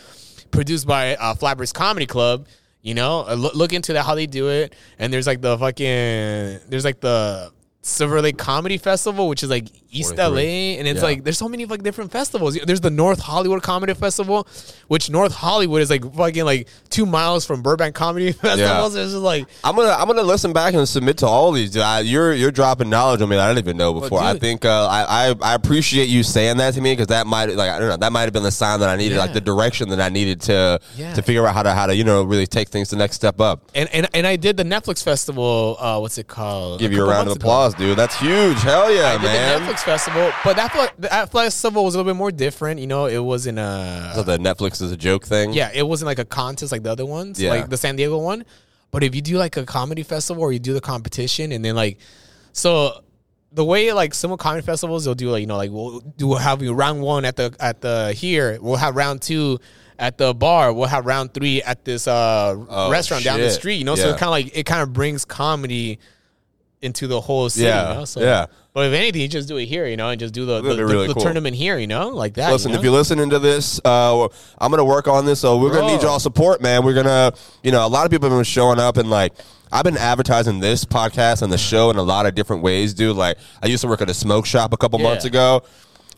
[0.51, 2.47] produced by uh, Flappers Comedy Club.
[2.83, 5.59] You know, uh, look, look into that how they do it, and there's like the
[5.59, 7.53] fucking there's like the
[7.87, 11.05] Silver Lake Comedy Festival, which is like East LA, and it's Yeah.
[11.05, 12.59] like there's so many like different festivals.
[12.67, 14.47] There's the North Hollywood Comedy Festival,
[14.89, 18.95] which North Hollywood is like fucking like two miles from Burbank Comedy Festivals.
[18.97, 21.77] It's just like I'm gonna I'm gonna listen back and submit to all these.
[21.77, 24.21] I, you're you're dropping knowledge on me that I didn't even know before.
[24.21, 27.47] I think uh, I, I I appreciate you saying that to me because that might
[27.55, 29.41] like I don't know that might have been the sign that I needed, like the
[29.41, 31.15] direction that I needed to Yeah.
[31.15, 33.41] to figure out how to how to you know really take things the next step
[33.41, 33.71] up.
[33.75, 35.77] and and, and I did the Netflix festival.
[35.79, 36.81] Uh, what's it called?
[36.81, 37.97] Give you a round of applause, dude.
[37.99, 38.59] That's huge.
[38.63, 39.61] Hell yeah, I did man.
[39.63, 42.81] the Netflix festival, but that that festival was a little bit more different.
[42.81, 45.53] You know, it wasn't a So the Netflix is a joke thing.
[45.53, 47.51] yeah, it wasn't like a contest like the other ones, Yeah.
[47.51, 48.45] like the San Diego one.
[48.91, 51.75] But if you do like a comedy festival or you do the competition and then
[51.75, 51.99] like,
[52.53, 53.03] so
[53.53, 56.39] the way like some comedy festivals they'll do like you know like we'll do we'll
[56.39, 59.59] have you round one at the at the here we'll have round two
[59.99, 63.77] at the bar we'll have round three at this uh Oh, restaurant down the street
[63.77, 64.15] you know so Yeah.
[64.15, 65.99] it kind of like it kind of brings comedy
[66.83, 68.05] into the whole city Yeah, you know?
[68.05, 68.47] so yeah.
[68.75, 70.85] but if anything you just do it here you know and just do the the,
[70.85, 71.23] really the cool.
[71.23, 74.71] tournament here you know like that Listen, you if you're listening to this, uh, I'm
[74.71, 75.41] gonna work on this.
[75.41, 76.85] So we're gonna need y'all support, man.
[76.85, 79.33] We're gonna, you know, a lot of people have been showing up and like.
[79.73, 83.17] I've been advertising this podcast and the show in a lot of different ways, dude.
[83.17, 85.09] Like I used to work at a smoke shop a couple Yeah.
[85.09, 85.65] months ago,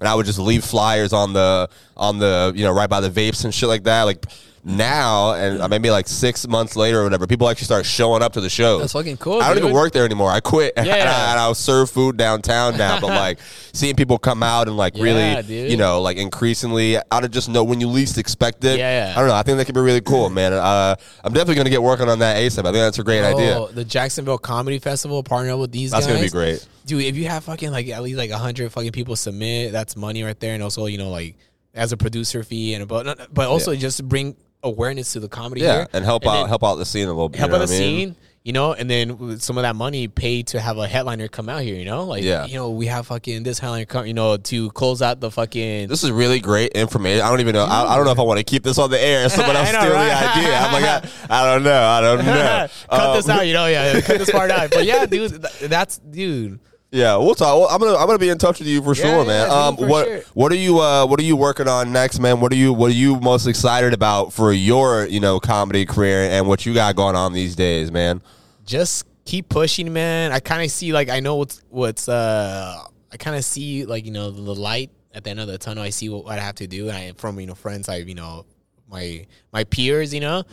[0.00, 3.08] and I would just leave flyers on the on the you know right by the
[3.08, 4.02] vapes and shit like that.
[4.02, 4.26] Like
[4.64, 8.40] now, and maybe like six months later or whatever, people actually start showing up to
[8.40, 8.80] the shows.
[8.80, 10.30] That's fucking cool, I don't even work there anymore.
[10.30, 10.94] I quit, and, Yeah.
[10.96, 13.00] I, and I'll serve food downtown now.
[13.00, 13.38] But like
[13.72, 15.70] seeing people come out and like Yeah, really, dude.
[15.70, 18.78] you know, like increasingly out of just know when you least expect it.
[18.78, 19.12] Yeah, yeah.
[19.16, 19.34] I don't know.
[19.34, 20.52] I think that could be really cool, man.
[20.52, 22.60] Uh, I'm definitely gonna get working on that ASAP.
[22.60, 23.66] I think that's a great idea.
[23.72, 26.14] The Jacksonville Comedy Festival partner up with these That's guys.
[26.16, 26.66] gonna be great.
[26.86, 30.22] Dude, if you have fucking like at least like hundred fucking people submit, that's money
[30.22, 31.36] right there, and also you know like
[31.74, 35.74] as a producer fee and but but also just bring awareness to the comedy Yeah,
[35.76, 37.38] here and help out help out the scene a little bit.
[37.38, 38.08] help out the I mean?
[38.08, 38.16] scene.
[38.44, 41.50] You know, and then with some of that money paid to have a headliner come
[41.50, 41.74] out here.
[41.74, 42.46] You know, like Yeah.
[42.46, 44.06] you know we have fucking this headliner come.
[44.06, 45.88] You know to close out the fucking.
[45.88, 47.20] This is really great information.
[47.22, 47.64] I don't even know.
[47.64, 49.28] I, I don't know if I want to keep this on the air.
[49.28, 50.06] Someone else steal right?
[50.08, 50.56] the idea.
[50.56, 50.84] I'm like,
[51.30, 51.82] I, I don't know.
[51.82, 52.68] I don't know.
[52.88, 53.66] cut Um, this out, you know.
[53.66, 54.70] Yeah, cut this part out.
[54.70, 55.32] But yeah, dude,
[55.62, 56.58] that's dude.
[56.90, 57.58] Yeah, we'll talk.
[57.58, 59.50] Well, I'm gonna I'm gonna be in touch with you for Yeah, sure, yeah, man.
[59.50, 60.20] Um, for what sure.
[60.32, 62.40] what are you uh what are you working on next, man?
[62.40, 66.22] What are you what are you most excited about for your you know comedy career
[66.30, 68.22] and what you got going on these days, man?
[68.64, 70.30] just keep pushing, man.
[70.32, 72.82] I kind of see like I know what's what's uh
[73.12, 75.82] I kind of see like you know the light at the end of the tunnel.
[75.82, 77.96] I see what, what I have to do, and I from you know friends, I
[77.96, 78.46] you know
[78.90, 80.44] my my peers, you know.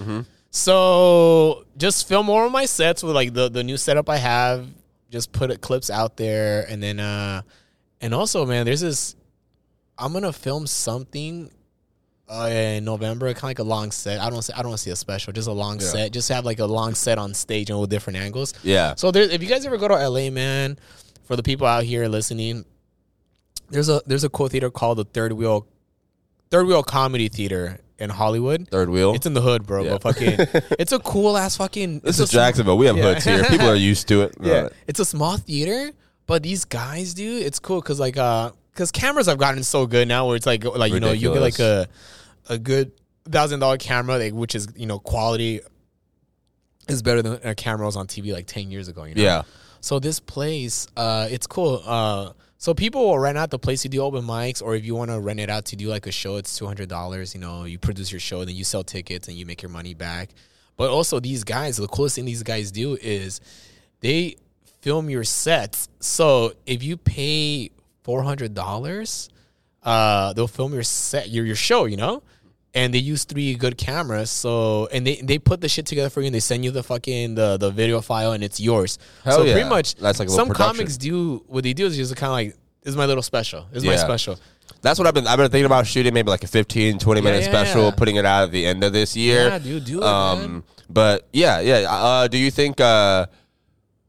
[0.51, 4.67] So just film more of my sets with like the the new setup I have.
[5.15, 7.41] Just put it, clips out there, and then uh
[8.01, 9.15] and also, man, there's this.
[9.97, 11.49] I'm gonna film something
[12.27, 14.19] uh, in November, kind of like a long set.
[14.19, 15.85] I don't say I don't see a special, just a long Yeah.
[15.87, 16.11] set.
[16.11, 18.53] Just have like a long set on stage and with different angles.
[18.63, 20.77] Yeah, So there, if you guys ever go to LA, man,
[21.23, 22.65] for the people out here listening,
[23.69, 25.65] there's a there's a cool theater called the Third Wheel
[26.51, 28.67] Third Wheel Comedy Theater in Hollywood.
[28.69, 29.13] third wheel.
[29.13, 29.83] It's in the hood, bro.
[29.83, 29.91] Yeah.
[29.97, 30.33] But fucking,
[30.79, 31.99] it's a cool ass fucking.
[31.99, 32.77] this is Jacksonville.
[32.77, 33.13] We have Yeah.
[33.13, 33.43] hoods here.
[33.49, 34.35] People are used to it.
[34.41, 35.91] yeah, it's a small theater,
[36.27, 40.07] but these guys, dude, it's cool because like uh, because cameras have gotten so good
[40.07, 41.87] now, where it's like like you know you get like a
[42.49, 42.91] a good
[43.29, 45.61] thousand dollar camera, like, which is you know quality
[46.87, 49.05] is better than a camera was on TV like ten years ago.
[49.05, 49.21] You know?
[49.23, 49.41] Yeah,
[49.81, 51.81] So this place, uh, it's cool.
[51.85, 54.95] Uh, so people will rent out the place to do open mics, or if you
[54.95, 57.33] want to rent it out to do like a show, it's two hundred dollars.
[57.33, 59.93] You know, you produce your show, then you sell tickets, and you make your money
[59.93, 60.29] back.
[60.77, 63.41] But also, these guys, the coolest thing these guys do is
[63.99, 64.35] they
[64.81, 65.89] film your sets.
[65.99, 67.71] So if you pay
[68.03, 69.29] four hundred dollars,
[69.83, 71.85] uh, they'll film your set, your your show.
[71.85, 72.23] You know.
[72.75, 76.19] And they use three good cameras, so and they, they put the shit together for
[76.19, 78.99] you, and they send you the fucking the, the video file, and it's yours.
[79.23, 79.53] Hell so yeah.
[79.53, 80.75] pretty much, That's like some production.
[80.75, 81.43] comics do.
[81.47, 82.49] What they do is just kind of like,
[82.81, 83.65] "This is my little special.
[83.71, 84.37] This is my special."
[84.81, 85.25] that's what I've been.
[85.27, 87.91] I've been thinking about shooting maybe like a 15, 20 minute yeah, special, yeah.
[87.91, 89.47] putting it out at the end of this year.
[89.47, 90.63] Yeah, dude, do it, Um, man.
[90.89, 91.87] but yeah, yeah.
[91.89, 93.25] Uh, do you think, uh,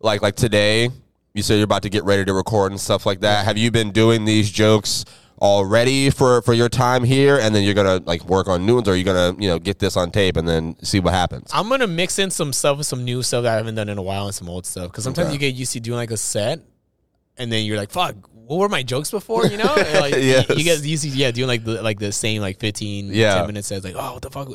[0.01, 0.91] like, like today,
[1.35, 3.45] you said you're about to get ready to record and stuff like that.
[3.45, 5.05] Have you been doing these jokes
[5.41, 8.89] already for for your time here, and then you're gonna like work on new ones,
[8.89, 11.51] or are you gonna you know get this on tape and then see what happens?
[11.53, 13.99] I'm gonna mix in some stuff with some new stuff that I haven't done in
[13.99, 14.89] a while and some old stuff.
[14.91, 15.35] Because sometimes Okay.
[15.35, 16.61] you get used to doing like a set,
[17.37, 20.49] and then you're like, "Fuck, what were my jokes before?" You know, like, Yes.
[20.49, 23.35] you, you get used to yeah doing like the like the same like 15, Yeah.
[23.37, 23.85] 10 minute sets.
[23.85, 24.49] Like, oh, what the fuck?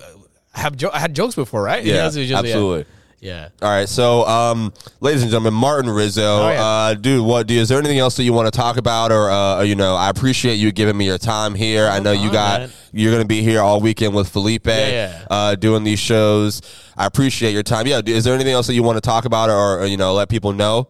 [0.53, 1.83] I have jo- I had jokes before, right?
[1.83, 2.79] You Yeah, know, so just, absolutely.
[2.79, 2.97] Yeah.
[3.23, 6.63] All right, so um, ladies and gentlemen, Martin Rizo, Oh, yeah.
[6.65, 7.45] uh, dude, what?
[7.45, 9.95] Dude, is there anything else that you want to talk about, or uh, you know,
[9.95, 11.87] I appreciate you giving me your time here.
[11.87, 12.71] I know you got man.
[12.91, 15.25] you're going to be here all weekend with Felipe, yeah.
[15.29, 16.61] Uh, doing these shows.
[16.97, 17.85] I appreciate your time.
[17.85, 20.13] Yeah, is there anything else that you want to talk about, or, or you know,
[20.13, 20.87] let people know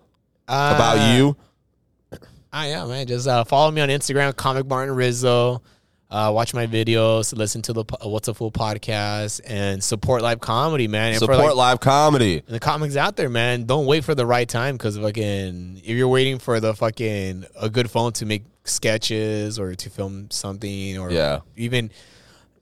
[0.47, 1.36] Uh, about you?
[2.53, 3.07] I yeah, man.
[3.07, 5.61] Just uh, follow me on Instagram, Comic Martin Rizo.
[6.12, 10.89] Uh, watch my videos, listen to the What's a Fool podcast, and support live comedy,
[10.89, 11.12] man.
[11.12, 12.43] And Support like, live comedy.
[12.45, 13.64] the comics out there, man.
[13.66, 17.70] Don't wait for the right time because fucking if you're waiting for the fucking a
[17.70, 21.39] good phone to make sketches or to film something or Yeah.
[21.55, 21.91] even,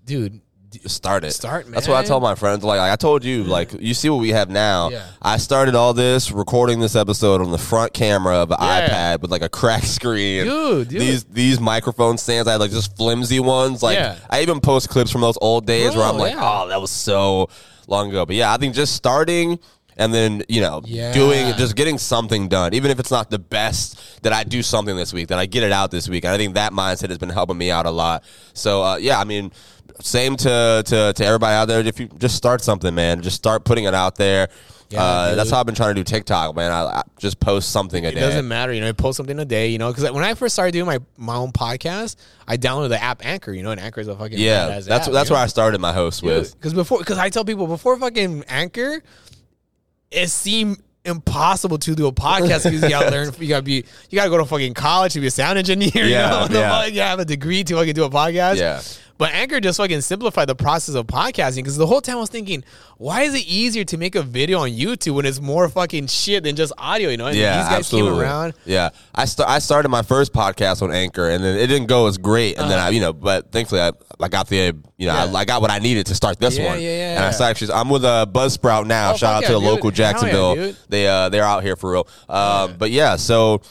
[0.06, 0.42] dude,
[0.86, 1.32] start it.
[1.32, 1.74] Start, man.
[1.74, 2.64] That's what I tell my friends.
[2.64, 4.90] Like, I told you, like you see what we have now.
[4.90, 5.06] Yeah.
[5.22, 8.88] I started all this recording this episode on the front camera of an Yeah.
[8.90, 10.46] iPad with like a cracked screen.
[10.46, 11.02] Dude, dude.
[11.02, 13.82] these these microphone stands, I had like just flimsy ones.
[13.84, 14.18] Like Yeah.
[14.30, 16.62] I even post clips from those old days where Bro, I'm like, yeah.
[16.64, 17.50] oh, that was so
[17.88, 18.26] long ago.
[18.26, 19.60] But yeah, I think just starting.
[19.98, 21.12] And then you know, Yeah.
[21.12, 24.00] doing just getting something done, even if it's not the best.
[24.24, 26.38] That I do something this week, that I get it out this week, and I
[26.38, 28.24] think that mindset has been helping me out a lot.
[28.54, 29.52] So uh, yeah, I mean,
[30.02, 31.80] same to, to to everybody out there.
[31.82, 34.50] If you just start something, man, just start putting it out there.
[34.90, 36.72] Yeah, uh, that's how I've been trying to do TikTok, man.
[36.72, 38.18] I, I just post something a It day.
[38.18, 38.88] It doesn't matter, you know.
[38.88, 41.36] I post something a day, you know, because when I first started doing my my
[41.36, 42.16] own podcast,
[42.48, 45.14] I downloaded the app Anchor, you know, and Anchor is a fucking yeah, that's app,
[45.14, 45.44] that's where know?
[45.44, 46.56] I started my host with.
[46.56, 49.04] Because before, because I tell people before fucking Anchor,
[50.10, 54.16] it seemed impossible to do a podcast because you gotta learn, you gotta be, you
[54.16, 55.92] gotta go to fucking college to be a sound engineer.
[55.94, 56.60] Yeah, you know?
[56.60, 56.86] Yeah.
[56.86, 58.58] You have a degree to fucking do a podcast.
[58.58, 58.82] Yeah.
[59.20, 62.30] But Anchor just fucking simplified the process of podcasting because the whole time I was
[62.30, 62.64] thinking,
[62.98, 66.44] why is it easier to make a video on YouTube when it's more fucking shit
[66.46, 67.10] than just audio?
[67.10, 68.12] You know, and Yeah, these guys absolutely.
[68.12, 68.54] came around.
[68.64, 72.08] Yeah, I st- I started my first podcast on Anchor, and then it didn't go
[72.08, 72.58] as great.
[72.58, 73.92] And then I, you know, but thankfully I,
[74.22, 74.56] I got the,
[74.98, 75.28] you know, Uh-huh.
[75.32, 75.38] Yeah.
[75.38, 76.82] I, I got what I needed to start this Yeah, one.
[76.82, 77.32] yeah, yeah, And I yeah.
[77.32, 79.12] started actually, I'm with a uh, Buzzsprout now.
[79.14, 80.00] Oh, Shout out fuck to yeah, the local dude.
[80.00, 80.74] Yeah, Jacksonville.
[80.88, 82.08] they uh they're out here for real.
[82.30, 83.62] Um, but yeah, so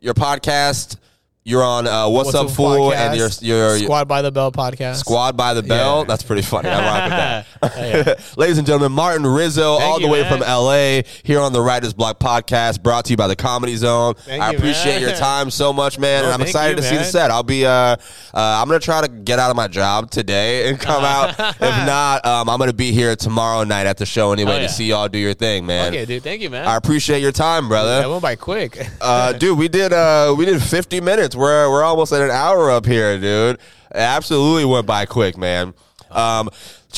[0.00, 0.96] your podcast,
[1.44, 2.94] you're on uh, What's, Up a Fool, Podcast?
[2.96, 4.96] and your your Squad by the Bell podcast.
[4.96, 6.00] Squad by the Bell.
[6.00, 6.04] Yeah.
[6.06, 6.68] That's pretty funny.
[6.68, 8.14] I rock with Oh, yeah.
[8.36, 10.30] Ladies and gentlemen, Martin Rizo, Thank all the you, way man.
[10.30, 14.14] from LA, here on the Writers Block podcast, brought to you by the Comedy Zone.
[14.14, 15.02] Thank I you, appreciate man.
[15.02, 17.30] your time so much, man, and I'm excited you, to see the set.
[17.30, 17.96] I'll be, uh, uh,
[18.34, 21.30] I'm gonna try to get out of my job today and come out.
[21.38, 24.62] if not, um, I'm gonna be here tomorrow night at the show anyway Oh, yeah.
[24.66, 25.92] to see y'all do your thing, man.
[25.92, 26.22] Okay, dude.
[26.22, 26.66] Thank you, man.
[26.66, 28.00] I appreciate your time, brother.
[28.00, 28.78] that went by quick.
[29.00, 31.31] Uh, dude, we did uh, we did 50 minutes.
[31.34, 33.56] We're we're almost at an hour up here, dude.
[33.56, 33.60] It
[33.96, 35.74] absolutely went by quick, man.
[36.10, 36.50] Um,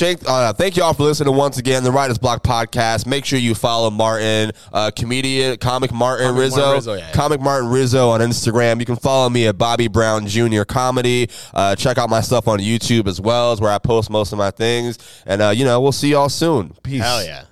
[0.02, 1.84] uh, thank you all for listening once again.
[1.84, 3.06] The Writers Block podcast.
[3.06, 7.12] Make sure you follow Martin, uh, comedian, comic Martin Comic Rizo, Martin Rizo, yeah, yeah.
[7.12, 8.80] comic Martin Rizo on Instagram.
[8.80, 10.62] You can follow me at Bobby Brown Jr.
[10.64, 11.28] Comedy.
[11.52, 14.38] Uh, check out my stuff on YouTube as well, is where I post most of
[14.38, 14.98] my things.
[15.26, 16.74] And uh, you know, we'll see y'all soon.
[16.82, 17.02] Peace.
[17.02, 17.44] Hell yeah.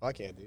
[0.00, 0.43] Fuck yeah, dude.